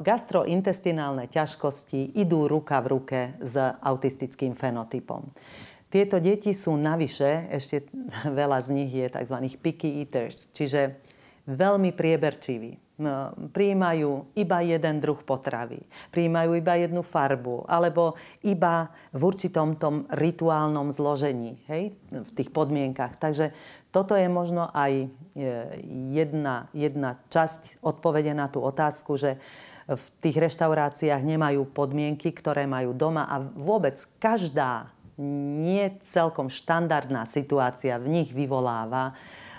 [0.00, 5.28] gastrointestinálne ťažkosti idú ruka v ruke s autistickým fenotypom.
[5.88, 7.86] Tieto deti sú navyše, ešte
[8.40, 9.36] veľa z nich je tzv.
[9.60, 10.96] picky eaters, čiže
[11.44, 12.87] veľmi prieberčiví
[13.54, 15.78] prijímajú iba jeden druh potravy,
[16.10, 23.14] prijímajú iba jednu farbu, alebo iba v určitom tom rituálnom zložení, hej, v tých podmienkach.
[23.14, 23.54] Takže
[23.94, 25.06] toto je možno aj e,
[26.10, 29.38] jedna, jedna časť odpovede na tú otázku, že
[29.88, 34.90] v tých reštauráciách nemajú podmienky, ktoré majú doma a vôbec každá
[35.62, 39.16] nie celkom štandardná situácia v nich vyvoláva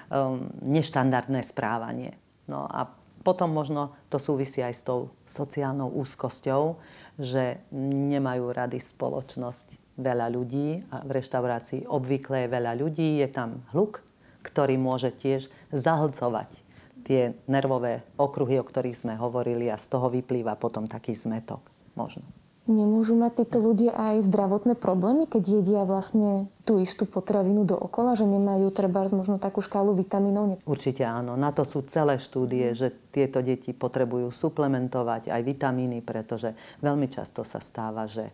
[0.07, 2.15] um, neštandardné správanie.
[2.47, 2.98] No a
[3.29, 6.81] potom možno to súvisí aj s tou sociálnou úzkosťou,
[7.21, 13.61] že nemajú rady spoločnosť veľa ľudí a v reštaurácii obvykle je veľa ľudí, je tam
[13.69, 14.01] hluk,
[14.41, 16.65] ktorý môže tiež zahlcovať
[17.05, 21.61] tie nervové okruhy, o ktorých sme hovorili a z toho vyplýva potom taký zmetok
[21.93, 22.25] možno.
[22.69, 28.29] Nemôžu mať títo ľudia aj zdravotné problémy, keď jedia vlastne tú istú potravinu dookola, že
[28.29, 30.61] nemajú treba možno takú škálu vitamínov?
[30.69, 31.33] Určite áno.
[31.33, 36.53] Na to sú celé štúdie, že tieto deti potrebujú suplementovať aj vitamíny, pretože
[36.85, 38.29] veľmi často sa stáva, že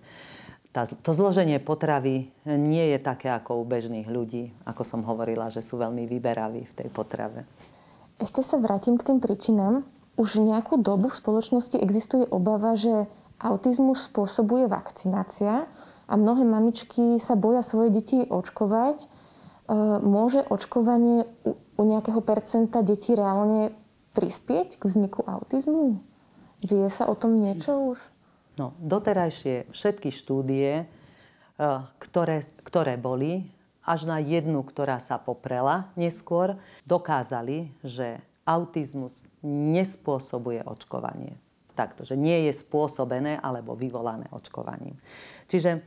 [0.76, 5.64] tá, to zloženie potravy nie je také ako u bežných ľudí, ako som hovorila, že
[5.64, 7.48] sú veľmi vyberaví v tej potrave.
[8.20, 9.88] Ešte sa vrátim k tým príčinám.
[10.20, 13.08] Už nejakú dobu v spoločnosti existuje obava, že
[13.40, 15.68] Autizmus spôsobuje vakcinácia
[16.08, 18.98] a mnohé mamičky sa boja svoje deti očkovať.
[19.04, 19.08] E,
[20.00, 21.28] môže očkovanie
[21.76, 23.76] u nejakého percenta detí reálne
[24.16, 26.00] prispieť k vzniku autizmu?
[26.64, 28.00] Vie sa o tom niečo už?
[28.56, 31.66] No, doterajšie všetky štúdie, e,
[32.00, 33.52] ktoré, ktoré boli,
[33.84, 36.56] až na jednu, ktorá sa poprela neskôr,
[36.88, 38.18] dokázali, že
[38.48, 41.45] autizmus nespôsobuje očkovanie
[41.76, 44.96] takto, že nie je spôsobené alebo vyvolané očkovaním.
[45.46, 45.80] Čiže e,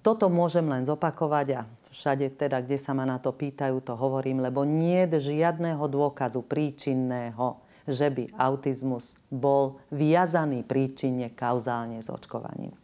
[0.00, 1.60] toto môžem len zopakovať a
[1.92, 6.42] všade teda, kde sa ma na to pýtajú, to hovorím, lebo nie je žiadného dôkazu
[6.42, 12.72] príčinného, že by autizmus bol viazaný príčinne kauzálne s očkovaním.
[12.72, 12.78] E,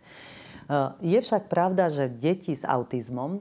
[1.00, 3.40] je však pravda, že deti s autizmom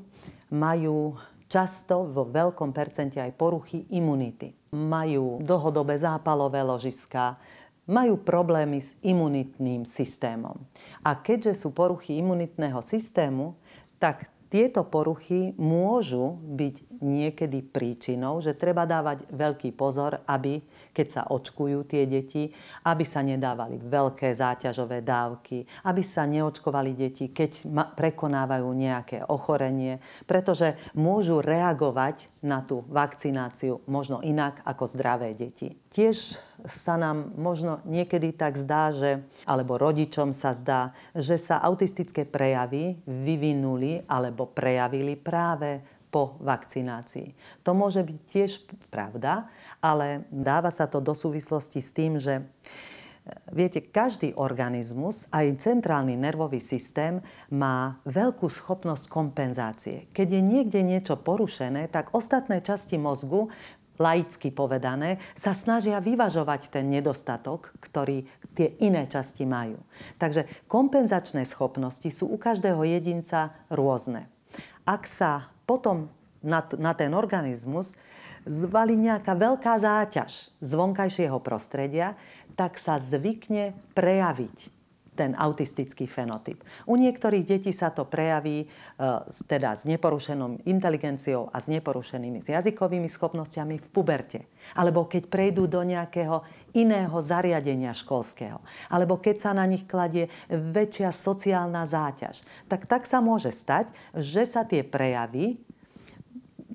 [0.50, 4.54] majú často vo veľkom percente aj poruchy imunity.
[4.70, 7.42] Majú dlhodobé zápalové ložiska,
[7.90, 10.54] majú problémy s imunitným systémom.
[11.02, 13.58] A keďže sú poruchy imunitného systému,
[13.98, 20.62] tak tieto poruchy môžu byť niekedy príčinou, že treba dávať veľký pozor, aby
[21.00, 22.52] keď sa očkujú tie deti,
[22.84, 30.76] aby sa nedávali veľké záťažové dávky, aby sa neočkovali deti, keď prekonávajú nejaké ochorenie, pretože
[31.00, 35.80] môžu reagovať na tú vakcináciu možno inak ako zdravé deti.
[35.88, 36.36] Tiež
[36.68, 43.00] sa nám možno niekedy tak zdá, že, alebo rodičom sa zdá, že sa autistické prejavy
[43.08, 47.62] vyvinuli alebo prejavili práve po vakcinácii.
[47.62, 48.52] To môže byť tiež
[48.90, 49.46] pravda,
[49.80, 52.44] ale dáva sa to do súvislosti s tým, že
[53.54, 57.22] Viete, každý organizmus, aj centrálny nervový systém,
[57.54, 60.10] má veľkú schopnosť kompenzácie.
[60.14, 63.50] Keď je niekde niečo porušené, tak ostatné časti mozgu
[64.00, 68.24] laicky povedané, sa snažia vyvažovať ten nedostatok, ktorý
[68.56, 69.76] tie iné časti majú.
[70.16, 74.32] Takže kompenzačné schopnosti sú u každého jedinca rôzne.
[74.88, 76.08] Ak sa potom
[76.40, 78.00] na, na ten organizmus
[78.50, 82.18] zvali nejaká veľká záťaž z vonkajšieho prostredia,
[82.58, 84.80] tak sa zvykne prejaviť
[85.20, 86.64] ten autistický fenotyp.
[86.88, 88.68] U niektorých detí sa to prejaví e,
[89.52, 94.48] teda s neporušenou inteligenciou a s neporušenými jazykovými schopnosťami v puberte.
[94.80, 98.64] Alebo keď prejdú do nejakého iného zariadenia školského.
[98.88, 102.40] Alebo keď sa na nich kladie väčšia sociálna záťaž.
[102.72, 105.60] Tak tak sa môže stať, že sa tie prejavy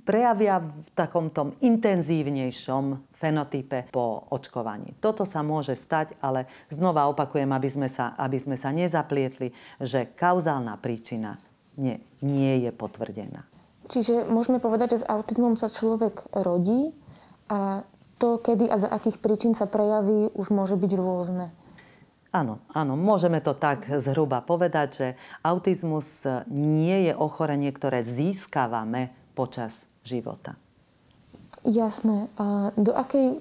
[0.05, 4.95] prejavia v takom tom intenzívnejšom fenotype po očkovaní.
[5.01, 10.13] Toto sa môže stať, ale znova opakujem, aby sme sa, aby sme sa nezaplietli, že
[10.13, 11.41] kauzálna príčina
[11.81, 13.49] nie, nie je potvrdená.
[13.89, 16.93] Čiže môžeme povedať, že s autizmom sa človek rodí
[17.49, 17.85] a
[18.17, 21.53] to, kedy a za akých príčin sa prejaví, už môže byť rôzne.
[22.35, 25.07] Áno, áno, môžeme to tak zhruba povedať, že
[25.47, 30.55] autizmus nie je ochorenie, ktoré získavame počas života.
[31.65, 32.29] Jasné.
[32.37, 33.41] A do akej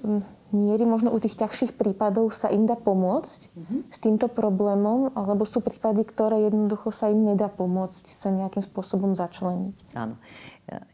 [0.54, 3.80] miery možno u tých ťažších prípadov sa im dá pomôcť mm-hmm.
[3.90, 9.12] s týmto problémom, alebo sú prípady, ktoré jednoducho sa im nedá pomôcť sa nejakým spôsobom
[9.18, 9.98] začleniť?
[9.98, 10.16] Áno.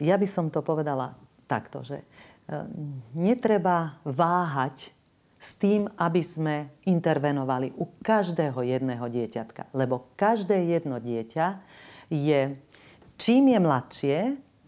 [0.02, 1.14] Ja by som to povedala
[1.46, 2.04] takto, že e,
[3.14, 4.96] netreba váhať
[5.40, 9.72] s tým, aby sme intervenovali u každého jedného dieťatka.
[9.72, 11.46] Lebo každé jedno dieťa
[12.12, 12.58] je,
[13.16, 14.18] čím je mladšie,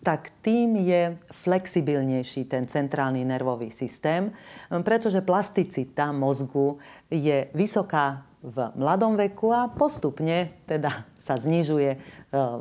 [0.02, 4.34] tak tým je flexibilnejší ten centrálny nervový systém,
[4.82, 11.98] pretože plasticita mozgu je vysoká v mladom veku a postupne teda sa znižuje e,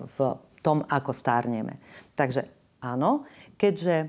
[0.06, 0.18] v
[0.62, 1.82] tom, ako stárneme.
[2.14, 2.46] Takže
[2.86, 3.26] áno,
[3.58, 4.08] keďže e,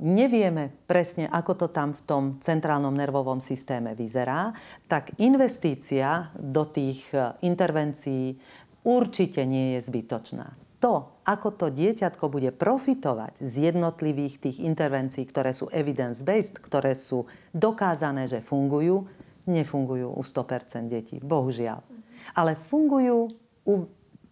[0.00, 4.56] nevieme presne, ako to tam v tom centrálnom nervovom systéme vyzerá,
[4.88, 8.40] tak investícia do tých e, intervencií
[8.88, 15.56] určite nie je zbytočná to, ako to dieťatko bude profitovať z jednotlivých tých intervencií, ktoré
[15.56, 17.24] sú evidence-based, ktoré sú
[17.56, 19.08] dokázané, že fungujú,
[19.48, 21.16] nefungujú u 100% detí.
[21.24, 21.80] Bohužiaľ.
[22.36, 23.32] Ale fungujú
[23.64, 23.74] u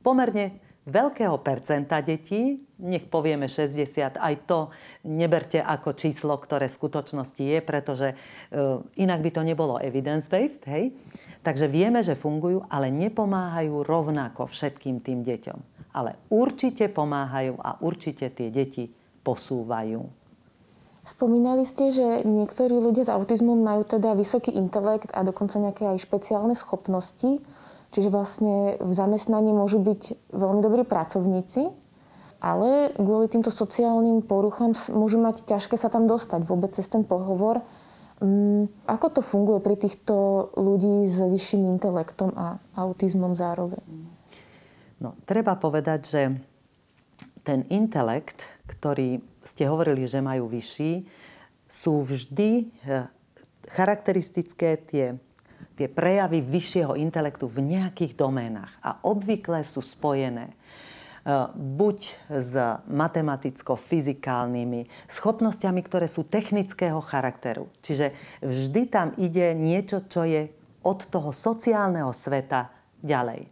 [0.05, 4.75] pomerne veľkého percenta detí, nech povieme 60, aj to
[5.07, 10.91] neberte ako číslo, ktoré v skutočnosti je, pretože uh, inak by to nebolo evidence-based, hej?
[11.47, 18.33] Takže vieme, že fungujú, ale nepomáhajú rovnako všetkým tým deťom ale určite pomáhajú a určite
[18.33, 18.89] tie deti
[19.23, 20.01] posúvajú.
[21.03, 25.99] Spomínali ste, že niektorí ľudia s autizmom majú teda vysoký intelekt a dokonca nejaké aj
[25.99, 27.43] špeciálne schopnosti,
[27.91, 31.75] čiže vlastne v zamestnaní môžu byť veľmi dobrí pracovníci,
[32.43, 37.63] ale kvôli týmto sociálnym poruchám môžu mať ťažké sa tam dostať vôbec cez ten pohovor.
[38.19, 43.87] Mm, ako to funguje pri týchto ľudí s vyšším intelektom a autizmom zároveň?
[44.99, 46.23] No, treba povedať, že
[47.47, 51.07] ten intelekt, ktorý ste hovorili, že majú vyšší,
[51.67, 53.07] sú vždy eh,
[53.71, 55.15] charakteristické tie,
[55.79, 58.75] tie prejavy vyššieho intelektu v nejakých doménach.
[58.83, 60.55] A obvykle sú spojené
[61.55, 61.99] buď
[62.31, 62.55] s
[62.91, 67.71] matematicko-fyzikálnymi schopnosťami, ktoré sú technického charakteru.
[67.79, 68.11] Čiže
[68.43, 70.51] vždy tam ide niečo, čo je
[70.83, 73.47] od toho sociálneho sveta ďalej.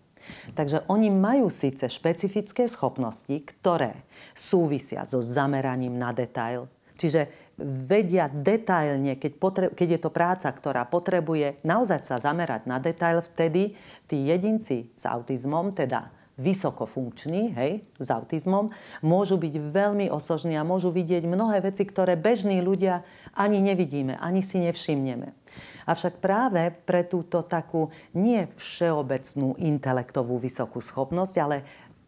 [0.54, 3.94] Takže oni majú síce špecifické schopnosti, ktoré
[4.34, 7.28] súvisia so zameraním na detail, čiže
[7.60, 13.24] vedia detailne, keď, potre- keď je to práca, ktorá potrebuje naozaj sa zamerať na detail,
[13.24, 13.72] vtedy
[14.04, 18.72] tí jedinci s autizmom, teda vysokofunkční, hej, s autizmom,
[19.04, 23.04] môžu byť veľmi osožní a môžu vidieť mnohé veci, ktoré bežní ľudia
[23.36, 25.36] ani nevidíme, ani si nevšimneme.
[25.84, 31.56] Avšak práve pre túto takú nie všeobecnú intelektovú vysokú schopnosť, ale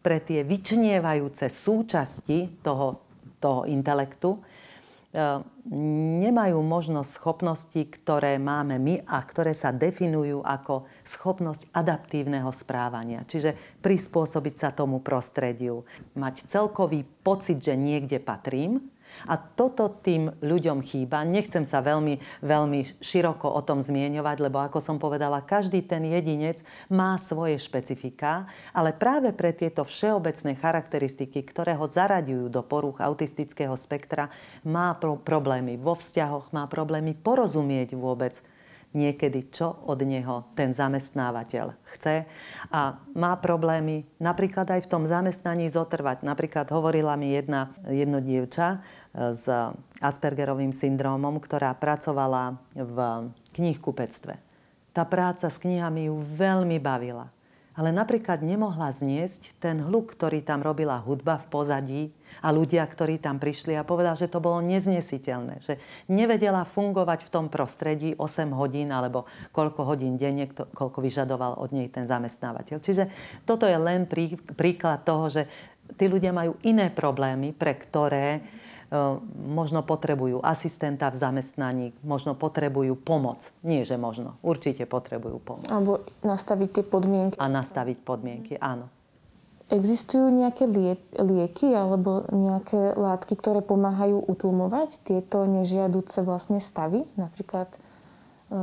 [0.03, 3.05] pre tie vyčnievajúce súčasti toho,
[3.39, 4.41] toho intelektu,
[5.13, 13.21] nemajú možnosť schopnosti, ktoré máme my a ktoré sa definujú ako schopnosť adaptívneho správania.
[13.23, 15.85] Čiže prispôsobiť sa tomu prostrediu,
[16.17, 18.92] mať celkový pocit, že niekde patrím,
[19.27, 21.25] a toto tým ľuďom chýba.
[21.27, 26.61] Nechcem sa veľmi, veľmi široko o tom zmieňovať, lebo ako som povedala, každý ten jedinec
[26.91, 33.73] má svoje špecifika, ale práve pre tieto všeobecné charakteristiky, ktoré ho zaraďujú do porúch autistického
[33.73, 34.29] spektra,
[34.61, 38.39] má pro- problémy vo vzťahoch, má problémy porozumieť vôbec
[38.93, 42.25] niekedy, čo od neho ten zamestnávateľ chce
[42.69, 46.21] a má problémy napríklad aj v tom zamestnaní zotrvať.
[46.25, 49.49] Napríklad hovorila mi jedna, jedno dievča e, s
[49.99, 52.97] Aspergerovým syndrómom, ktorá pracovala v
[53.57, 54.37] knihkupectve.
[54.93, 57.33] Tá práca s knihami ju veľmi bavila
[57.73, 62.03] ale napríklad nemohla zniesť ten hluk, ktorý tam robila hudba v pozadí
[62.45, 67.33] a ľudia, ktorí tam prišli a povedal, že to bolo neznesiteľné, že nevedela fungovať v
[67.33, 72.77] tom prostredí 8 hodín alebo koľko hodín denne, koľko vyžadoval od nej ten zamestnávateľ.
[72.77, 73.09] Čiže
[73.45, 74.05] toto je len
[74.53, 75.49] príklad toho, že
[75.97, 78.41] tí ľudia majú iné problémy, pre ktoré
[79.33, 83.41] možno potrebujú asistenta v zamestnaní, možno potrebujú pomoc.
[83.65, 84.37] Nie, že možno.
[84.45, 85.67] Určite potrebujú pomoc.
[85.73, 87.35] Alebo nastaviť tie podmienky.
[87.41, 88.89] A nastaviť podmienky, áno.
[89.73, 90.69] Existujú nejaké
[91.17, 97.01] lieky alebo nejaké látky, ktoré pomáhajú utlmovať tieto nežiaduce vlastne stavy?
[97.17, 97.77] Napríklad e,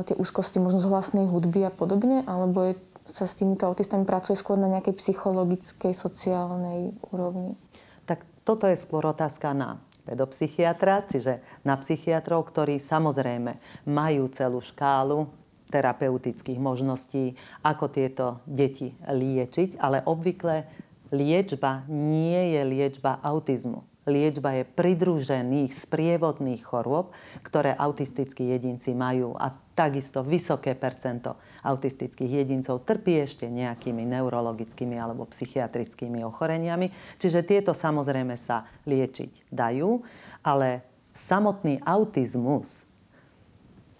[0.07, 2.23] tie úzkosti možno z hlasnej hudby a podobne?
[2.23, 7.59] Alebo je, sa s týmito autistami pracuje skôr na nejakej psychologickej, sociálnej úrovni?
[8.07, 13.55] Tak toto je skôr otázka na pedopsychiatra, čiže na psychiatrov, ktorí samozrejme
[13.87, 15.31] majú celú škálu
[15.71, 20.67] terapeutických možností, ako tieto deti liečiť, ale obvykle
[21.15, 23.90] liečba nie je liečba autizmu.
[24.09, 27.13] Liečba je pridružených sprievodných chorôb,
[27.45, 35.29] ktoré autistickí jedinci majú a takisto vysoké percento autistických jedincov trpí ešte nejakými neurologickými alebo
[35.29, 36.89] psychiatrickými ochoreniami.
[37.21, 40.01] Čiže tieto samozrejme sa liečiť dajú,
[40.41, 40.81] ale
[41.13, 42.90] samotný autizmus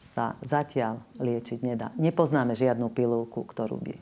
[0.01, 1.93] sa zatiaľ liečiť nedá.
[1.93, 3.93] Nepoznáme žiadnu pilulku, ktorú by,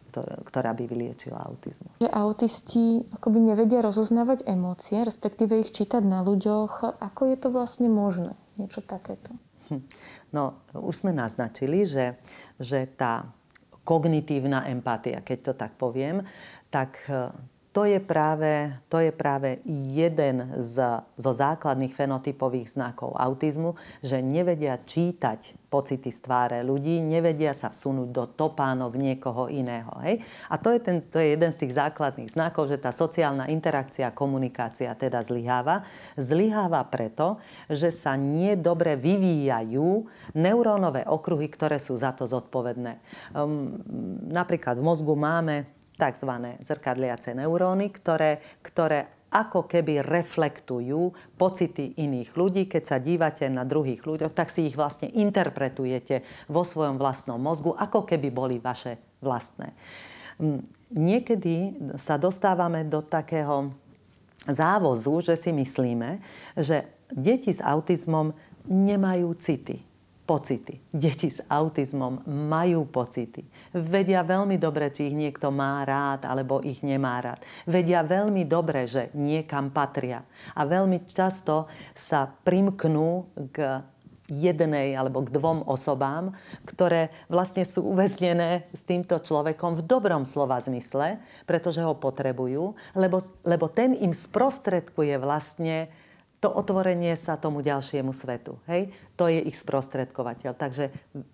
[0.47, 1.91] ktorá by vyliečila autizmus.
[1.99, 7.03] Že autisti akoby nevedia rozoznávať emócie, respektíve ich čítať na ľuďoch.
[7.03, 8.31] Ako je to vlastne možné?
[8.55, 9.35] Niečo takéto.
[9.67, 9.83] Hm.
[10.31, 12.15] No, už sme naznačili, že,
[12.55, 13.27] že tá
[13.83, 16.23] kognitívna empatia, keď to tak poviem,
[16.71, 17.03] tak
[17.69, 24.81] to je práve, to je práve jeden z, zo základných fenotypových znakov autizmu, že nevedia
[24.81, 29.93] čítať pocity z tváre ľudí, nevedia sa vsunúť do topánok niekoho iného.
[30.01, 30.17] Hej?
[30.49, 34.17] A to je, ten, to je jeden z tých základných znakov, že tá sociálna interakcia,
[34.17, 35.85] komunikácia teda zlyháva.
[36.17, 37.37] Zlyháva preto,
[37.69, 42.97] že sa nedobre vyvíjajú neurónové okruhy, ktoré sú za to zodpovedné.
[43.37, 43.77] Um,
[44.25, 46.31] napríklad v mozgu máme tzv.
[46.63, 52.65] zrkadliace neuróny, ktoré, ktoré ako keby reflektujú pocity iných ľudí.
[52.65, 57.77] Keď sa dívate na druhých ľuďoch, tak si ich vlastne interpretujete vo svojom vlastnom mozgu,
[57.77, 59.75] ako keby boli vaše vlastné.
[60.41, 61.55] Mm, niekedy
[61.99, 63.69] sa dostávame do takého
[64.49, 66.23] závozu, že si myslíme,
[66.57, 68.33] že deti s autizmom
[68.65, 69.88] nemajú city
[70.29, 70.77] pocity.
[70.93, 73.41] Deti s autizmom majú pocity.
[73.73, 77.41] Vedia veľmi dobre, či ich niekto má rád alebo ich nemá rád.
[77.65, 80.21] Vedia veľmi dobre, že niekam patria.
[80.53, 81.65] A veľmi často
[81.97, 83.81] sa primknú k
[84.29, 86.29] jednej alebo k dvom osobám,
[86.69, 91.17] ktoré vlastne sú uväznené s týmto človekom v dobrom slova zmysle,
[91.49, 95.89] pretože ho potrebujú, lebo, lebo ten im sprostredkuje vlastne
[96.39, 98.55] to otvorenie sa tomu ďalšiemu svetu.
[98.71, 98.95] Hej?
[99.19, 100.55] To je ich sprostredkovateľ.
[100.55, 100.91] Takže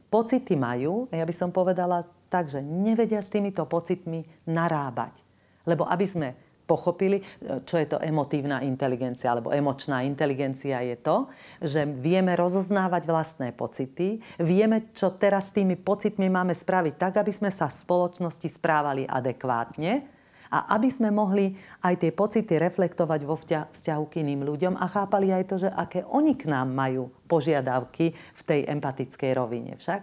[0.09, 5.21] pocity majú, ja by som povedala tak, že nevedia s týmito pocitmi narábať.
[5.69, 6.27] Lebo aby sme
[6.65, 7.21] pochopili,
[7.69, 11.29] čo je to emotívna inteligencia alebo emočná inteligencia je to,
[11.61, 17.29] že vieme rozoznávať vlastné pocity, vieme, čo teraz s tými pocitmi máme spraviť tak, aby
[17.29, 20.14] sme sa v spoločnosti správali adekvátne,
[20.55, 21.51] a aby sme mohli
[21.83, 26.07] aj tie pocity reflektovať vo vzťahu k iným ľuďom a chápali aj to, že aké
[26.07, 29.75] oni k nám majú požiadavky v tej empatickej rovine.
[29.75, 30.01] Však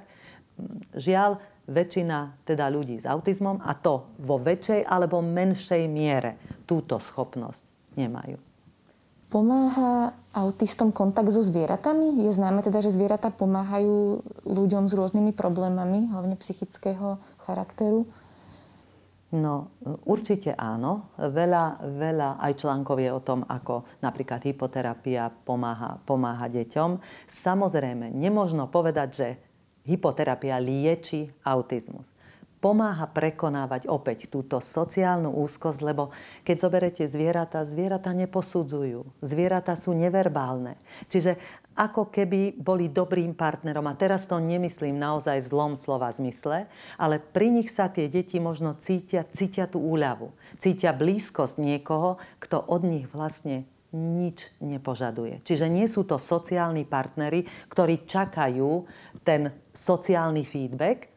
[1.01, 6.37] žiaľ, väčšina teda ľudí s autizmom a to vo väčšej alebo menšej miere
[6.69, 8.37] túto schopnosť nemajú.
[9.33, 12.29] Pomáha autistom kontakt so zvieratami?
[12.29, 18.05] Je známe teda, že zvieratá pomáhajú ľuďom s rôznymi problémami, hlavne psychického charakteru?
[19.33, 19.73] No,
[20.05, 21.09] určite áno.
[21.17, 27.01] Veľa, veľa aj článkov je o tom, ako napríklad hypoterapia pomáha, pomáha deťom.
[27.25, 29.29] Samozrejme, nemožno povedať, že
[29.89, 32.13] hypoterapia lieči autizmus
[32.63, 36.15] pomáha prekonávať opäť túto sociálnu úzkosť, lebo
[36.47, 39.03] keď zoberete zvieratá, zvieratá neposudzujú.
[39.19, 40.79] Zvieratá sú neverbálne.
[41.11, 41.35] Čiže
[41.77, 43.85] ako keby boli dobrým partnerom.
[43.89, 46.69] A teraz to nemyslím naozaj v zlom slova zmysle,
[47.01, 50.33] ale pri nich sa tie deti možno cítia, cítia tú úľavu.
[50.61, 55.45] Cítia blízkosť niekoho, kto od nich vlastne nič nepožaduje.
[55.45, 58.89] Čiže nie sú to sociálni partnery, ktorí čakajú
[59.21, 61.13] ten sociálny feedback,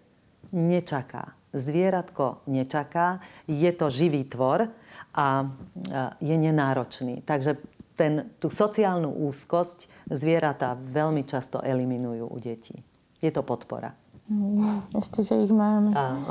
[0.52, 1.36] nečaká.
[1.56, 4.68] Zvieratko nečaká, je to živý tvor
[5.16, 5.48] a
[6.20, 7.24] je nenáročný.
[7.24, 12.76] Takže ten, tú sociálnu úzkosť zvieratá veľmi často eliminujú u detí.
[13.24, 13.96] Je to podpora.
[14.94, 15.96] Ešte, že ich máme.
[15.96, 16.28] Áno.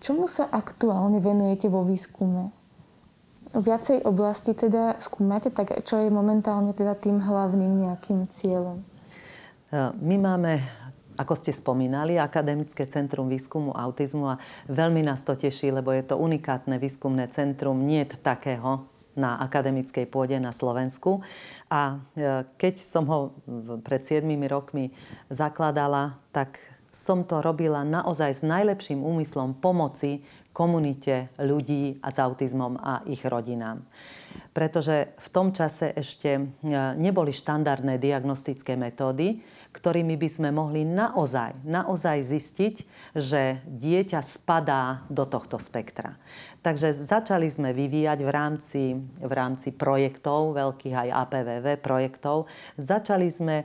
[0.00, 2.52] Čomu sa aktuálne venujete vo výskume?
[3.54, 8.82] Viacej oblasti teda skúmate, tak čo je momentálne teda tým hlavným nejakým cieľom?
[10.00, 10.64] My máme
[11.14, 16.18] ako ste spomínali, Akademické centrum výskumu autizmu a veľmi nás to teší, lebo je to
[16.18, 18.82] unikátne výskumné centrum, nie takého
[19.14, 21.22] na akademickej pôde na Slovensku.
[21.70, 23.34] A e, keď som ho
[23.82, 24.90] pred 7 rokmi
[25.30, 26.58] zakladala, tak
[26.94, 30.22] som to robila naozaj s najlepším úmyslom pomoci
[30.54, 33.82] komunite ľudí a s autizmom a ich rodinám.
[34.54, 36.42] Pretože v tom čase ešte e,
[36.94, 39.42] neboli štandardné diagnostické metódy,
[39.74, 42.74] ktorými by sme mohli naozaj, naozaj zistiť,
[43.18, 46.14] že dieťa spadá do tohto spektra.
[46.62, 48.82] Takže začali sme vyvíjať v rámci,
[49.20, 52.46] v rámci projektov, veľkých aj APVV projektov,
[52.78, 53.64] začali sme e,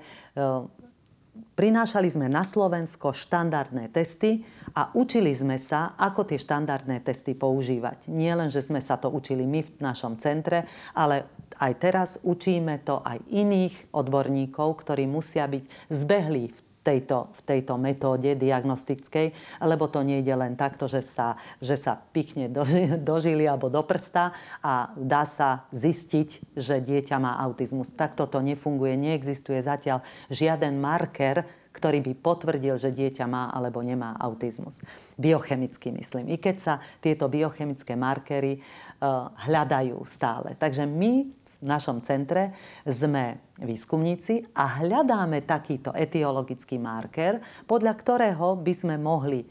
[1.60, 4.47] Prinášali sme na Slovensko štandardné testy
[4.80, 8.07] a učili sme sa, ako tie štandardné testy používať.
[8.07, 10.64] Nie len, že sme sa to učili my v našom centre,
[10.95, 11.28] ale
[11.60, 16.60] aj teraz učíme to aj iných odborníkov, ktorí musia byť zbehlí v
[16.90, 19.30] tejto, v tejto metóde diagnostickej,
[19.62, 22.66] lebo to nejde len takto, že sa, že sa pikne do,
[23.10, 24.34] dožili alebo do prsta
[24.66, 27.94] a dá sa zistiť, že dieťa má autizmus.
[27.94, 28.98] Takto to nefunguje.
[28.98, 30.02] Neexistuje zatiaľ
[30.34, 34.82] žiaden marker, ktorý by potvrdil, že dieťa má alebo nemá autizmus.
[35.22, 36.34] Biochemicky myslím.
[36.34, 40.58] I keď sa tieto biochemické markery uh, hľadajú stále.
[40.58, 42.55] Takže my v našom centre
[42.88, 49.43] sme výskumníci a hľadáme takýto etiologický marker, podľa ktorého by sme mohli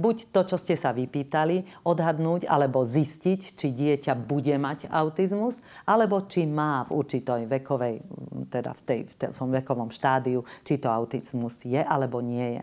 [0.00, 6.24] buď to, čo ste sa vypýtali, odhadnúť alebo zistiť, či dieťa bude mať autizmus, alebo
[6.24, 8.00] či má v určitej vekovej,
[8.48, 12.62] teda v, tej, v tom vekovom štádiu, či to autizmus je alebo nie je.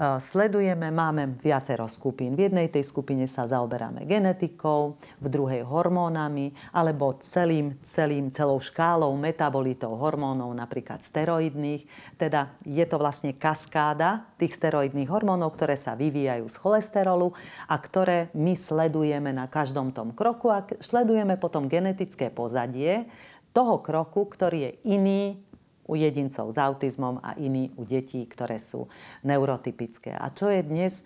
[0.00, 2.32] Sledujeme, máme viacero skupín.
[2.32, 9.12] V jednej tej skupine sa zaoberáme genetikou, v druhej hormónami, alebo celým, celým, celou škálou
[9.20, 11.84] metabolitov hormónov, napríklad steroidných.
[12.16, 17.36] Teda je to vlastne kaskáda tých steroidných hormónov, ktoré sa vyvíjajú z cholesterolu
[17.68, 23.04] a ktoré my sledujeme na každom tom kroku a sledujeme potom genetické pozadie
[23.52, 25.44] toho kroku, ktorý je iný
[25.90, 28.86] u jedincov s autizmom a iní u detí, ktoré sú
[29.26, 30.14] neurotypické.
[30.14, 31.04] A čo je dnes e,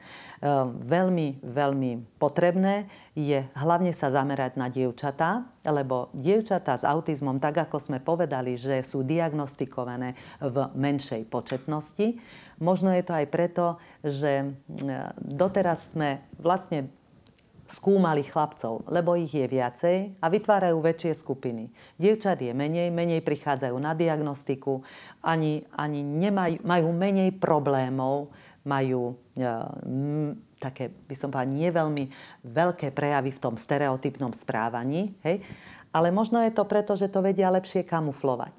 [0.68, 2.85] veľmi, veľmi potrebné,
[3.16, 8.85] je hlavne sa zamerať na dievčatá, lebo dievčatá s autizmom, tak ako sme povedali, že
[8.85, 10.12] sú diagnostikované
[10.45, 12.20] v menšej početnosti,
[12.61, 14.47] možno je to aj preto, že e,
[15.24, 16.93] doteraz sme vlastne
[17.74, 21.74] skúmali chlapcov, lebo ich je viacej a vytvárajú väčšie skupiny.
[21.98, 24.86] Dievčat je menej, menej prichádzajú na diagnostiku,
[25.18, 28.30] ani, ani nemajú, majú menej problémov,
[28.62, 29.44] majú e,
[29.82, 31.68] m, také, by som povedala, nie
[32.46, 35.42] veľké prejavy v tom stereotypnom správaní, hej?
[35.90, 38.54] ale možno je to preto, že to vedia lepšie kamuflovať.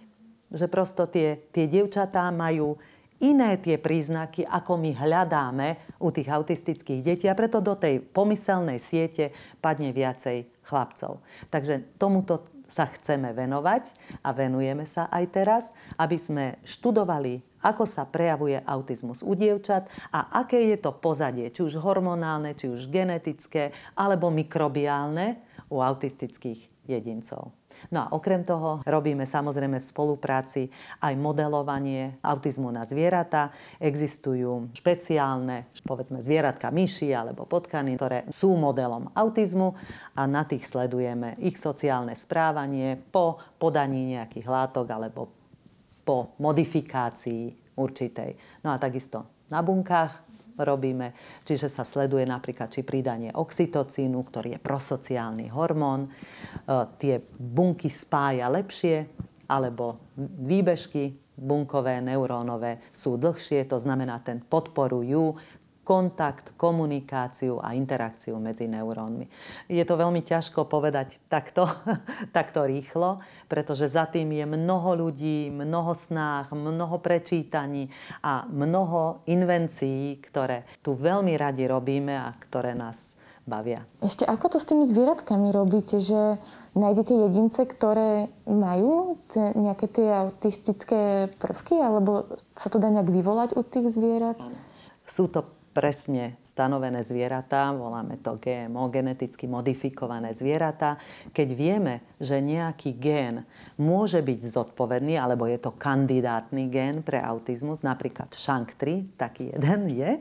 [0.54, 2.78] Že prosto tie, tie dievčatá majú
[3.24, 8.82] iné tie príznaky, ako my hľadáme u tých autistických detí a preto do tej pomyselnej
[8.82, 9.32] siete
[9.64, 11.22] padne viacej chlapcov.
[11.54, 13.94] Takže tomuto sa chceme venovať
[14.26, 15.64] a venujeme sa aj teraz,
[16.02, 21.62] aby sme študovali, ako sa prejavuje autizmus u dievčat a aké je to pozadie, či
[21.62, 27.54] už hormonálne, či už genetické alebo mikrobiálne u autistických jedincov.
[27.94, 30.70] No a okrem toho robíme samozrejme v spolupráci
[31.02, 33.54] aj modelovanie autizmu na zvieratá.
[33.78, 39.74] Existujú špeciálne, povedzme, zvieratka myši alebo potkany, ktoré sú modelom autizmu
[40.18, 45.22] a na tých sledujeme ich sociálne správanie po podaní nejakých látok alebo
[46.06, 48.62] po modifikácii určitej.
[48.62, 51.12] No a takisto na bunkách robíme.
[51.44, 56.10] Čiže sa sleduje napríklad, či pridanie oxytocínu, ktorý je prosociálny hormón, e,
[57.00, 59.08] tie bunky spája lepšie,
[59.46, 65.36] alebo výbežky bunkové, neurónové sú dlhšie, to znamená, ten podporujú
[65.86, 69.30] kontakt, komunikáciu a interakciu medzi neurónmi.
[69.70, 71.70] Je to veľmi ťažko povedať takto,
[72.38, 77.94] takto rýchlo, pretože za tým je mnoho ľudí, mnoho snách, mnoho prečítaní
[78.26, 83.14] a mnoho invencií, ktoré tu veľmi radi robíme a ktoré nás
[83.46, 83.86] bavia.
[84.02, 86.42] Ešte ako to s tými zvieratkami robíte, že
[86.74, 92.26] nájdete jedince, ktoré majú t- nejaké tie autistické prvky, alebo
[92.58, 94.42] sa to dá nejak vyvolať u tých zvierat?
[95.06, 95.46] Sú to
[95.76, 100.96] presne stanovené zvieratá, voláme to GMO, geneticky modifikované zvieratá.
[101.36, 103.44] Keď vieme, že nejaký gén
[103.76, 110.12] môže byť zodpovedný, alebo je to kandidátny gén pre autizmus, napríklad SHANK3, taký jeden je,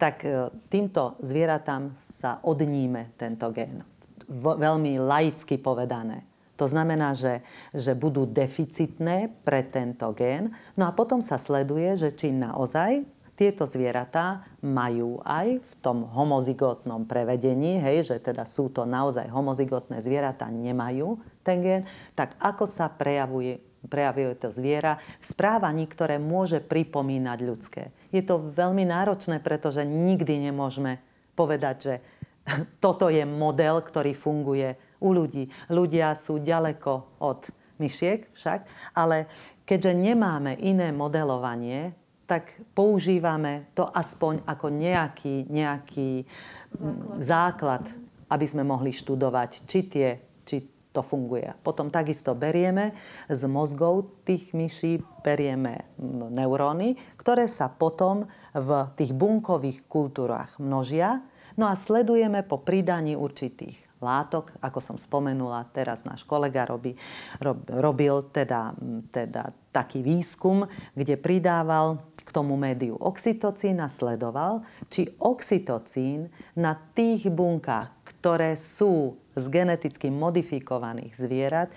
[0.00, 3.84] tak e, týmto zvieratám sa odníme tento gén.
[4.32, 6.24] Veľmi laicky povedané.
[6.56, 7.44] To znamená, že,
[7.76, 10.54] že budú deficitné pre tento gén.
[10.78, 17.04] No a potom sa sleduje, že či naozaj tieto zvieratá majú aj v tom homozygotnom
[17.10, 21.82] prevedení, hej, že teda sú to naozaj homozygotné zvieratá, nemajú ten gen,
[22.14, 23.58] tak ako sa prejavuje,
[23.90, 27.90] prejavuje to zviera v správaní, ktoré môže pripomínať ľudské.
[28.14, 31.02] Je to veľmi náročné, pretože nikdy nemôžeme
[31.34, 31.94] povedať, že
[32.84, 35.50] toto je model, ktorý funguje u ľudí.
[35.74, 37.50] Ľudia sú ďaleko od
[37.82, 39.26] myšiek však, ale
[39.66, 46.24] keďže nemáme iné modelovanie, tak používame to aspoň ako nejaký, nejaký
[47.20, 47.44] základ.
[47.44, 47.84] základ,
[48.32, 50.08] aby sme mohli študovať, či, tie,
[50.42, 51.54] či to funguje.
[51.62, 52.96] Potom takisto berieme
[53.28, 55.86] z mozgov tých myší, berieme
[56.34, 58.24] neuróny, ktoré sa potom
[58.56, 61.22] v tých bunkových kultúrach množia,
[61.60, 64.56] no a sledujeme po pridaní určitých látok.
[64.64, 66.96] Ako som spomenula, teraz náš kolega robí,
[67.44, 68.72] rob, robil teda,
[69.12, 70.64] teda taký výskum,
[70.94, 76.26] kde pridával tomu médiu oxytocín a sledoval, či oxytocín
[76.58, 81.70] na tých bunkách, ktoré sú z geneticky modifikovaných zvierat,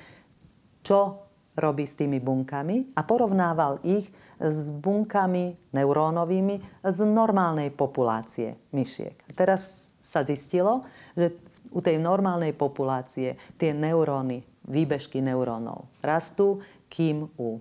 [0.81, 9.17] čo robí s tými bunkami a porovnával ich s bunkami neurónovými z normálnej populácie myšiek.
[9.29, 10.85] A teraz sa zistilo,
[11.17, 11.33] že
[11.73, 17.59] u tej normálnej populácie tie neuróny, výbežky neurónov rastú, kým u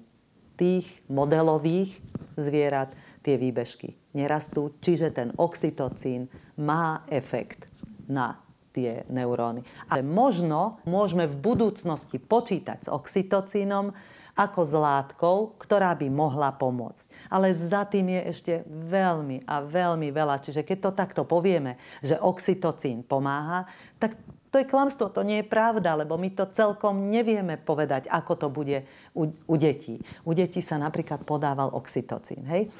[0.57, 2.00] tých modelových
[2.36, 7.68] zvierat tie výbežky nerastú, čiže ten oxytocín má efekt
[8.09, 8.40] na
[8.72, 9.64] tie neuróny.
[9.88, 13.92] Ale možno môžeme v budúcnosti počítať s oxytocínom
[14.36, 17.32] ako s látkou, ktorá by mohla pomôcť.
[17.32, 20.44] Ale za tým je ešte veľmi a veľmi veľa.
[20.44, 23.64] Čiže keď to takto povieme, že oxytocín pomáha,
[23.96, 24.20] tak
[24.51, 28.49] to je klamstvo, to nie je pravda, lebo my to celkom nevieme povedať, ako to
[28.49, 29.99] bude u, u detí.
[30.24, 32.70] U detí sa napríklad podával oxytocín, hej?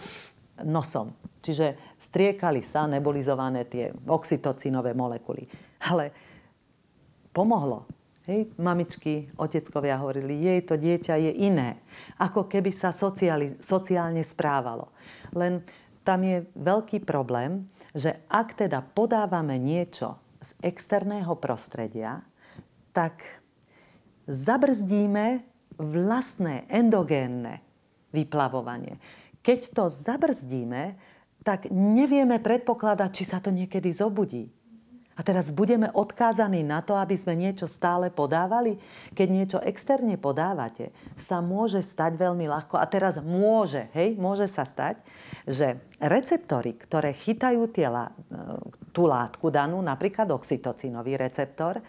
[0.65, 1.13] nosom.
[1.45, 5.45] Čiže striekali sa nebulizované tie oxytocínové molekuly.
[5.93, 6.11] Ale
[7.37, 7.85] pomohlo.
[8.27, 11.79] Hej, mamičky, oteckovia hovorili, jej to dieťa je iné.
[12.19, 14.91] Ako keby sa sociáli, sociálne správalo.
[15.31, 15.63] Len
[16.03, 17.63] tam je veľký problém,
[17.95, 22.25] že ak teda podávame niečo z externého prostredia,
[22.93, 23.23] tak
[24.27, 25.45] zabrzdíme
[25.77, 27.61] vlastné endogénne
[28.11, 28.97] vyplavovanie.
[29.45, 30.97] Keď to zabrzdíme,
[31.47, 34.51] tak nevieme predpokladať, či sa to niekedy zobudí.
[35.17, 38.77] A teraz budeme odkázaní na to, aby sme niečo stále podávali?
[39.17, 42.77] Keď niečo externe podávate, sa môže stať veľmi ľahko.
[42.77, 45.01] A teraz môže, hej, môže sa stať,
[45.49, 47.89] že receptory, ktoré chytajú tie,
[48.97, 51.85] tú látku danú, napríklad oxytocinový receptor,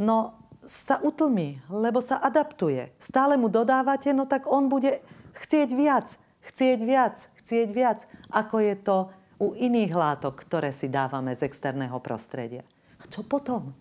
[0.00, 2.96] no sa utlmi, lebo sa adaptuje.
[2.96, 5.04] Stále mu dodávate, no tak on bude
[5.36, 8.96] chcieť viac, chcieť viac, chcieť viac, ako je to
[9.42, 12.64] u iných látok, ktoré si dávame z externého prostredia.
[13.02, 13.74] A čo potom?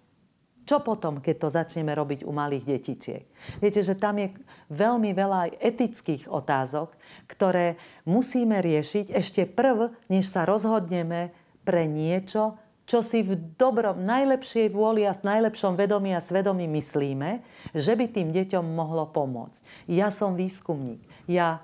[0.65, 3.25] Čo potom, keď to začneme robiť u malých detičiek?
[3.61, 4.33] Viete, že tam je
[4.69, 6.93] veľmi veľa aj etických otázok,
[7.29, 11.33] ktoré musíme riešiť ešte prv, než sa rozhodneme
[11.65, 17.39] pre niečo, čo si v dobrom, najlepšej vôli a s najlepšom vedomí a svedomí myslíme,
[17.71, 19.87] že by tým deťom mohlo pomôcť.
[19.87, 20.99] Ja som výskumník.
[21.29, 21.63] Ja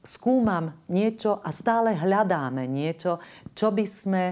[0.00, 3.18] skúmam niečo a stále hľadáme niečo,
[3.52, 4.24] čo by sme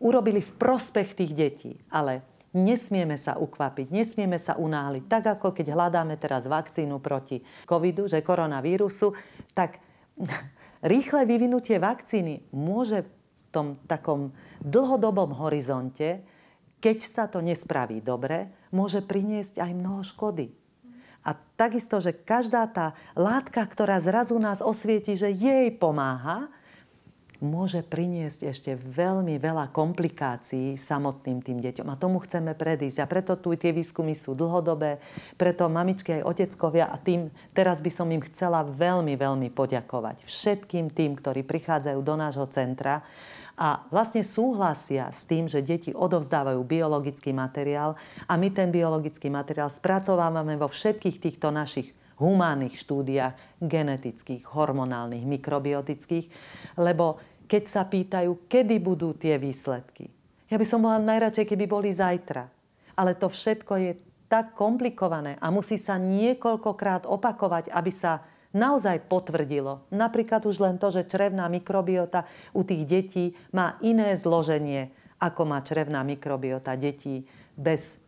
[0.00, 1.72] urobili v prospech tých detí.
[1.90, 2.22] Ale
[2.56, 5.04] nesmieme sa ukvapiť, nesmieme sa unáhliť.
[5.04, 9.12] Tak ako keď hľadáme teraz vakcínu proti covidu, že koronavírusu,
[9.52, 9.82] tak
[10.92, 13.04] rýchle vyvinutie vakcíny môže
[13.52, 14.32] tom takom
[14.64, 16.24] dlhodobom horizonte,
[16.82, 20.50] keď sa to nespraví dobre, môže priniesť aj mnoho škody.
[21.22, 26.50] A takisto, že každá tá látka, ktorá zrazu nás osvieti, že jej pomáha,
[27.42, 31.90] môže priniesť ešte veľmi veľa komplikácií samotným tým deťom.
[31.90, 33.02] A tomu chceme predísť.
[33.02, 35.02] A preto tu tie výskumy sú dlhodobé,
[35.34, 40.22] preto mamičky aj oteckovia a tým teraz by som im chcela veľmi, veľmi poďakovať.
[40.22, 43.02] Všetkým tým, ktorí prichádzajú do nášho centra
[43.56, 47.94] a vlastne súhlasia s tým, že deti odovzdávajú biologický materiál
[48.24, 56.26] a my ten biologický materiál spracovávame vo všetkých týchto našich humánnych štúdiách, genetických, hormonálnych, mikrobiotických,
[56.78, 57.18] lebo
[57.50, 60.08] keď sa pýtajú, kedy budú tie výsledky.
[60.48, 62.48] Ja by som bola najradšej, keby boli zajtra.
[62.96, 63.92] Ale to všetko je
[64.28, 69.88] tak komplikované a musí sa niekoľkokrát opakovať, aby sa naozaj potvrdilo.
[69.92, 75.60] Napríklad už len to, že črevná mikrobiota u tých detí má iné zloženie, ako má
[75.64, 77.24] črevná mikrobiota detí
[77.56, 78.00] bez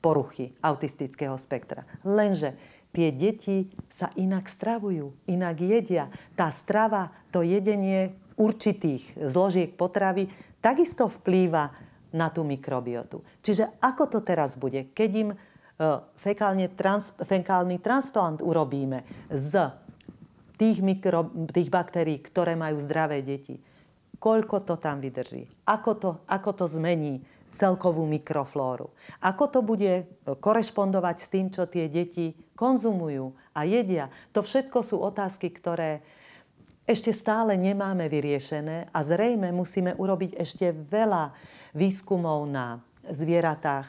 [0.00, 1.84] poruchy autistického spektra.
[2.04, 2.56] Lenže
[2.92, 6.08] tie deti sa inak stravujú, inak jedia.
[6.34, 10.28] Tá strava, to jedenie určitých zložiek potravy
[10.64, 11.70] takisto vplýva
[12.10, 13.22] na tú mikrobiotu.
[13.44, 15.36] Čiže ako to teraz bude, keď im e,
[16.18, 19.70] fekálne trans, fekálny transplant urobíme z
[20.60, 23.56] tých, mikro, tých baktérií, ktoré majú zdravé deti,
[24.20, 28.92] koľko to tam vydrží, ako to, ako to zmení celkovú mikroflóru.
[29.24, 34.12] Ako to bude korešpondovať s tým, čo tie deti konzumujú a jedia.
[34.36, 36.04] To všetko sú otázky, ktoré
[36.84, 41.32] ešte stále nemáme vyriešené a zrejme musíme urobiť ešte veľa
[41.72, 43.88] výskumov na zvieratách,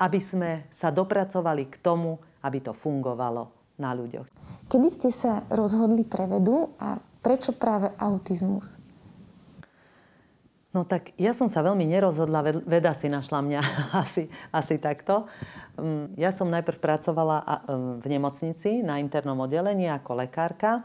[0.00, 4.26] aby sme sa dopracovali k tomu, aby to fungovalo na ľuďoch.
[4.68, 8.76] Kedy ste sa rozhodli pre vedu a prečo práve autizmus?
[10.68, 13.60] No tak ja som sa veľmi nerozhodla, veda si našla mňa
[14.04, 15.24] asi, asi takto.
[15.80, 17.64] Mm, ja som najprv pracovala
[17.98, 20.84] v nemocnici na internom oddelení ako lekárka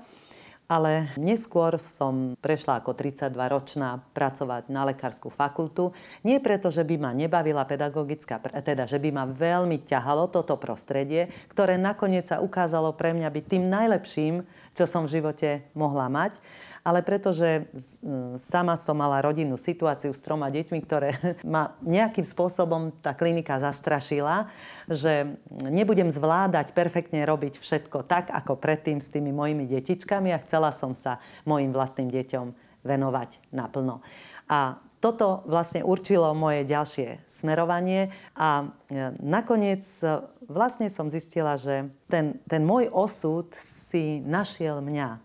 [0.67, 5.91] ale neskôr som prešla ako 32-ročná pracovať na lekárskú fakultu.
[6.23, 11.27] Nie preto, že by ma nebavila pedagogická, teda že by ma veľmi ťahalo toto prostredie,
[11.51, 14.35] ktoré nakoniec sa ukázalo pre mňa byť tým najlepším,
[14.73, 16.39] čo som v živote mohla mať,
[16.83, 17.67] ale pretože
[18.35, 21.15] sama som mala rodinnú situáciu s troma deťmi, ktoré
[21.47, 24.47] ma nejakým spôsobom tá klinika zastrašila,
[24.87, 30.69] že nebudem zvládať perfektne robiť všetko tak, ako predtým s tými mojimi detičkami a chcela
[30.69, 31.17] som sa
[31.49, 32.53] mojim vlastným deťom
[32.85, 34.05] venovať naplno.
[34.45, 41.89] A toto vlastne určilo moje ďalšie smerovanie a e, nakoniec e, vlastne som zistila, že
[42.05, 45.17] ten, ten môj osud si našiel mňa,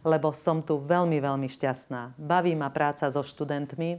[0.00, 2.16] lebo som tu veľmi, veľmi šťastná.
[2.16, 3.98] Baví ma práca so študentmi, e,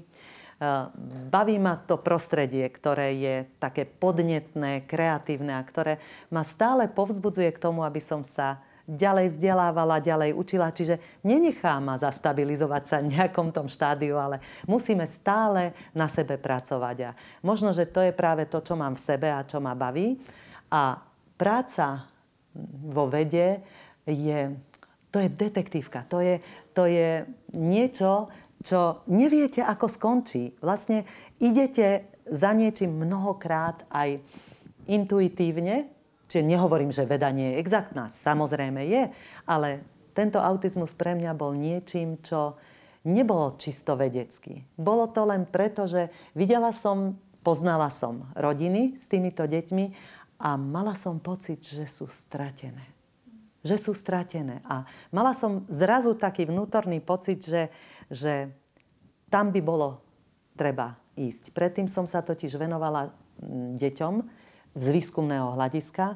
[1.30, 6.02] baví ma to prostredie, ktoré je také podnetné, kreatívne a ktoré
[6.34, 8.60] ma stále povzbudzuje k tomu, aby som sa
[8.92, 10.76] ďalej vzdelávala, ďalej učila.
[10.76, 16.98] Čiže nenechá ma zastabilizovať sa nejakom tom štádiu, ale musíme stále na sebe pracovať.
[17.08, 17.12] A
[17.42, 20.20] možno, že to je práve to, čo mám v sebe a čo ma baví.
[20.72, 21.00] A
[21.40, 22.12] práca
[22.92, 23.64] vo vede
[24.04, 24.52] je,
[25.08, 26.44] to je detektívka, to je,
[26.76, 27.24] to je
[27.56, 28.28] niečo,
[28.62, 30.54] čo neviete, ako skončí.
[30.62, 31.08] Vlastne
[31.42, 34.22] idete za niečím mnohokrát aj
[34.86, 35.90] intuitívne,
[36.32, 39.12] Čiže nehovorím, že veda nie je exaktná, samozrejme je,
[39.44, 39.84] ale
[40.16, 42.56] tento autizmus pre mňa bol niečím, čo
[43.04, 44.64] nebolo čisto vedecky.
[44.80, 49.86] Bolo to len preto, že videla som, poznala som rodiny s týmito deťmi
[50.40, 52.88] a mala som pocit, že sú stratené.
[53.68, 54.64] Že sú stratené.
[54.64, 57.68] A mala som zrazu taký vnútorný pocit, že,
[58.08, 58.56] že
[59.28, 60.00] tam by bolo
[60.56, 61.52] treba ísť.
[61.52, 64.16] Predtým som sa totiž venovala mm, deťom,
[64.76, 66.16] z výskumného hľadiska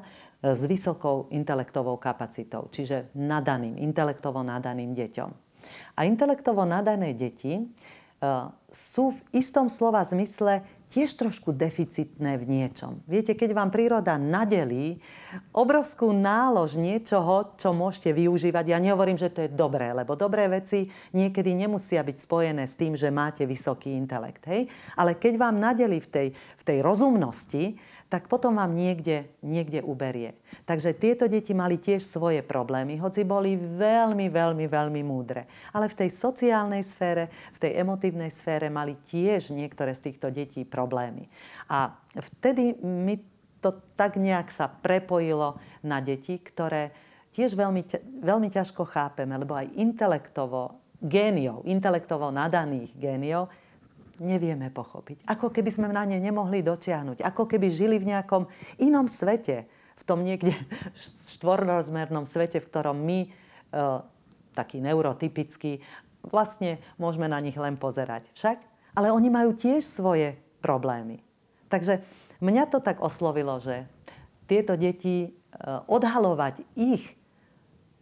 [0.54, 5.30] s vysokou intelektovou kapacitou, čiže nadaným, intelektovo nadaným deťom.
[5.96, 7.62] A intelektovo nadané deti e,
[8.70, 13.02] sú v istom slova zmysle tiež trošku deficitné v niečom.
[13.10, 15.02] Viete, keď vám príroda nadelí
[15.50, 20.86] obrovskú nálož niečoho, čo môžete využívať, ja nehovorím, že to je dobré, lebo dobré veci
[21.10, 24.46] niekedy nemusia byť spojené s tým, že máte vysoký intelekt.
[24.46, 24.70] Hej?
[24.94, 27.74] Ale keď vám nadeli v tej, v tej rozumnosti,
[28.06, 30.38] tak potom vám niekde, niekde uberie.
[30.62, 35.50] Takže tieto deti mali tiež svoje problémy, hoci boli veľmi, veľmi, veľmi múdre.
[35.74, 40.62] Ale v tej sociálnej sfére, v tej emotívnej sfére mali tiež niektoré z týchto detí
[40.62, 41.26] problémy.
[41.66, 43.18] A vtedy mi
[43.58, 46.94] to tak nejak sa prepojilo na deti, ktoré
[47.34, 47.82] tiež veľmi,
[48.22, 53.50] veľmi ťažko chápeme, lebo aj intelektovo géniov, intelektovo nadaných géniov
[54.20, 55.28] nevieme pochopiť.
[55.28, 57.22] Ako keby sme na ne nemohli dočiahnuť.
[57.22, 58.48] Ako keby žili v nejakom
[58.80, 59.68] inom svete.
[59.96, 60.52] V tom niekde
[61.36, 63.28] štvorrozmernom svete, v ktorom my, e,
[64.56, 65.84] taký neurotypický,
[66.26, 68.28] vlastne môžeme na nich len pozerať.
[68.34, 68.58] Však?
[68.96, 71.20] Ale oni majú tiež svoje problémy.
[71.68, 72.00] Takže
[72.40, 73.84] mňa to tak oslovilo, že
[74.46, 75.28] tieto deti, e,
[75.90, 77.16] odhalovať ich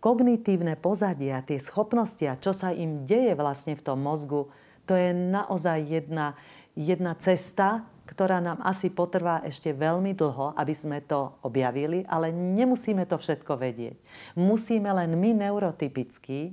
[0.04, 4.52] kognitívne pozadia, tie schopnosti a čo sa im deje vlastne v tom mozgu,
[4.84, 6.38] to je naozaj jedna,
[6.76, 13.08] jedna cesta, ktorá nám asi potrvá ešte veľmi dlho, aby sme to objavili, ale nemusíme
[13.08, 13.96] to všetko vedieť.
[14.36, 16.52] Musíme len my neurotypicky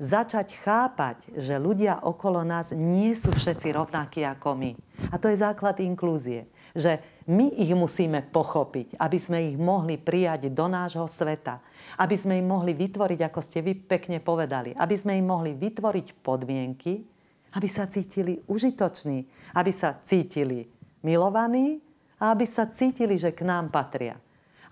[0.00, 4.72] začať chápať, že ľudia okolo nás nie sú všetci rovnakí ako my.
[5.12, 10.52] A to je základ inklúzie že my ich musíme pochopiť, aby sme ich mohli prijať
[10.52, 11.64] do nášho sveta,
[11.96, 16.20] aby sme im mohli vytvoriť, ako ste vy pekne povedali, aby sme im mohli vytvoriť
[16.20, 17.15] podmienky,
[17.54, 20.66] aby sa cítili užitoční, aby sa cítili
[21.06, 21.78] milovaní
[22.18, 24.18] a aby sa cítili, že k nám patria.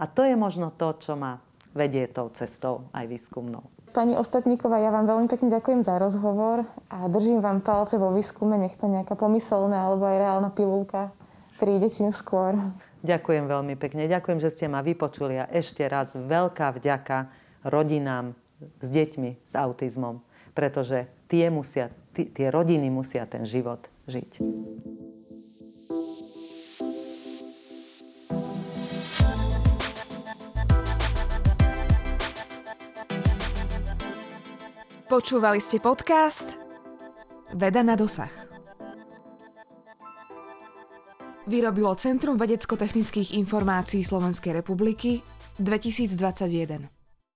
[0.00, 1.38] A to je možno to, čo ma
[1.70, 3.62] vedie tou cestou aj výskumnou.
[3.94, 8.58] Pani Ostatníková, ja vám veľmi pekne ďakujem za rozhovor a držím vám palce vo výskume,
[8.58, 11.14] nech to nejaká pomyselná alebo aj reálna pilulka
[11.58, 12.58] príde čím skôr.
[13.04, 14.08] Ďakujem veľmi pekne.
[14.08, 17.28] Ďakujem, že ste ma vypočuli a ešte raz veľká vďaka
[17.64, 18.32] rodinám
[18.80, 20.24] s deťmi s autizmom,
[20.56, 24.38] pretože tie, musia, tie rodiny musia ten život žiť.
[35.10, 36.54] Počúvali ste podcast
[37.54, 38.30] Veda na dosah.
[41.44, 45.20] Vyrobilo Centrum vedecko-technických informácií Slovenskej republiky
[45.60, 46.93] 2021.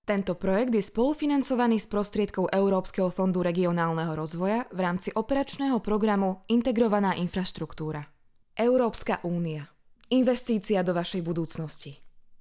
[0.09, 7.13] Tento projekt je spolufinancovaný z prostriedkov Európskeho fondu regionálneho rozvoja v rámci operačného programu Integrovaná
[7.13, 8.09] infraštruktúra.
[8.57, 9.69] Európska únia.
[10.09, 12.08] Investícia do vašej budúcnosti.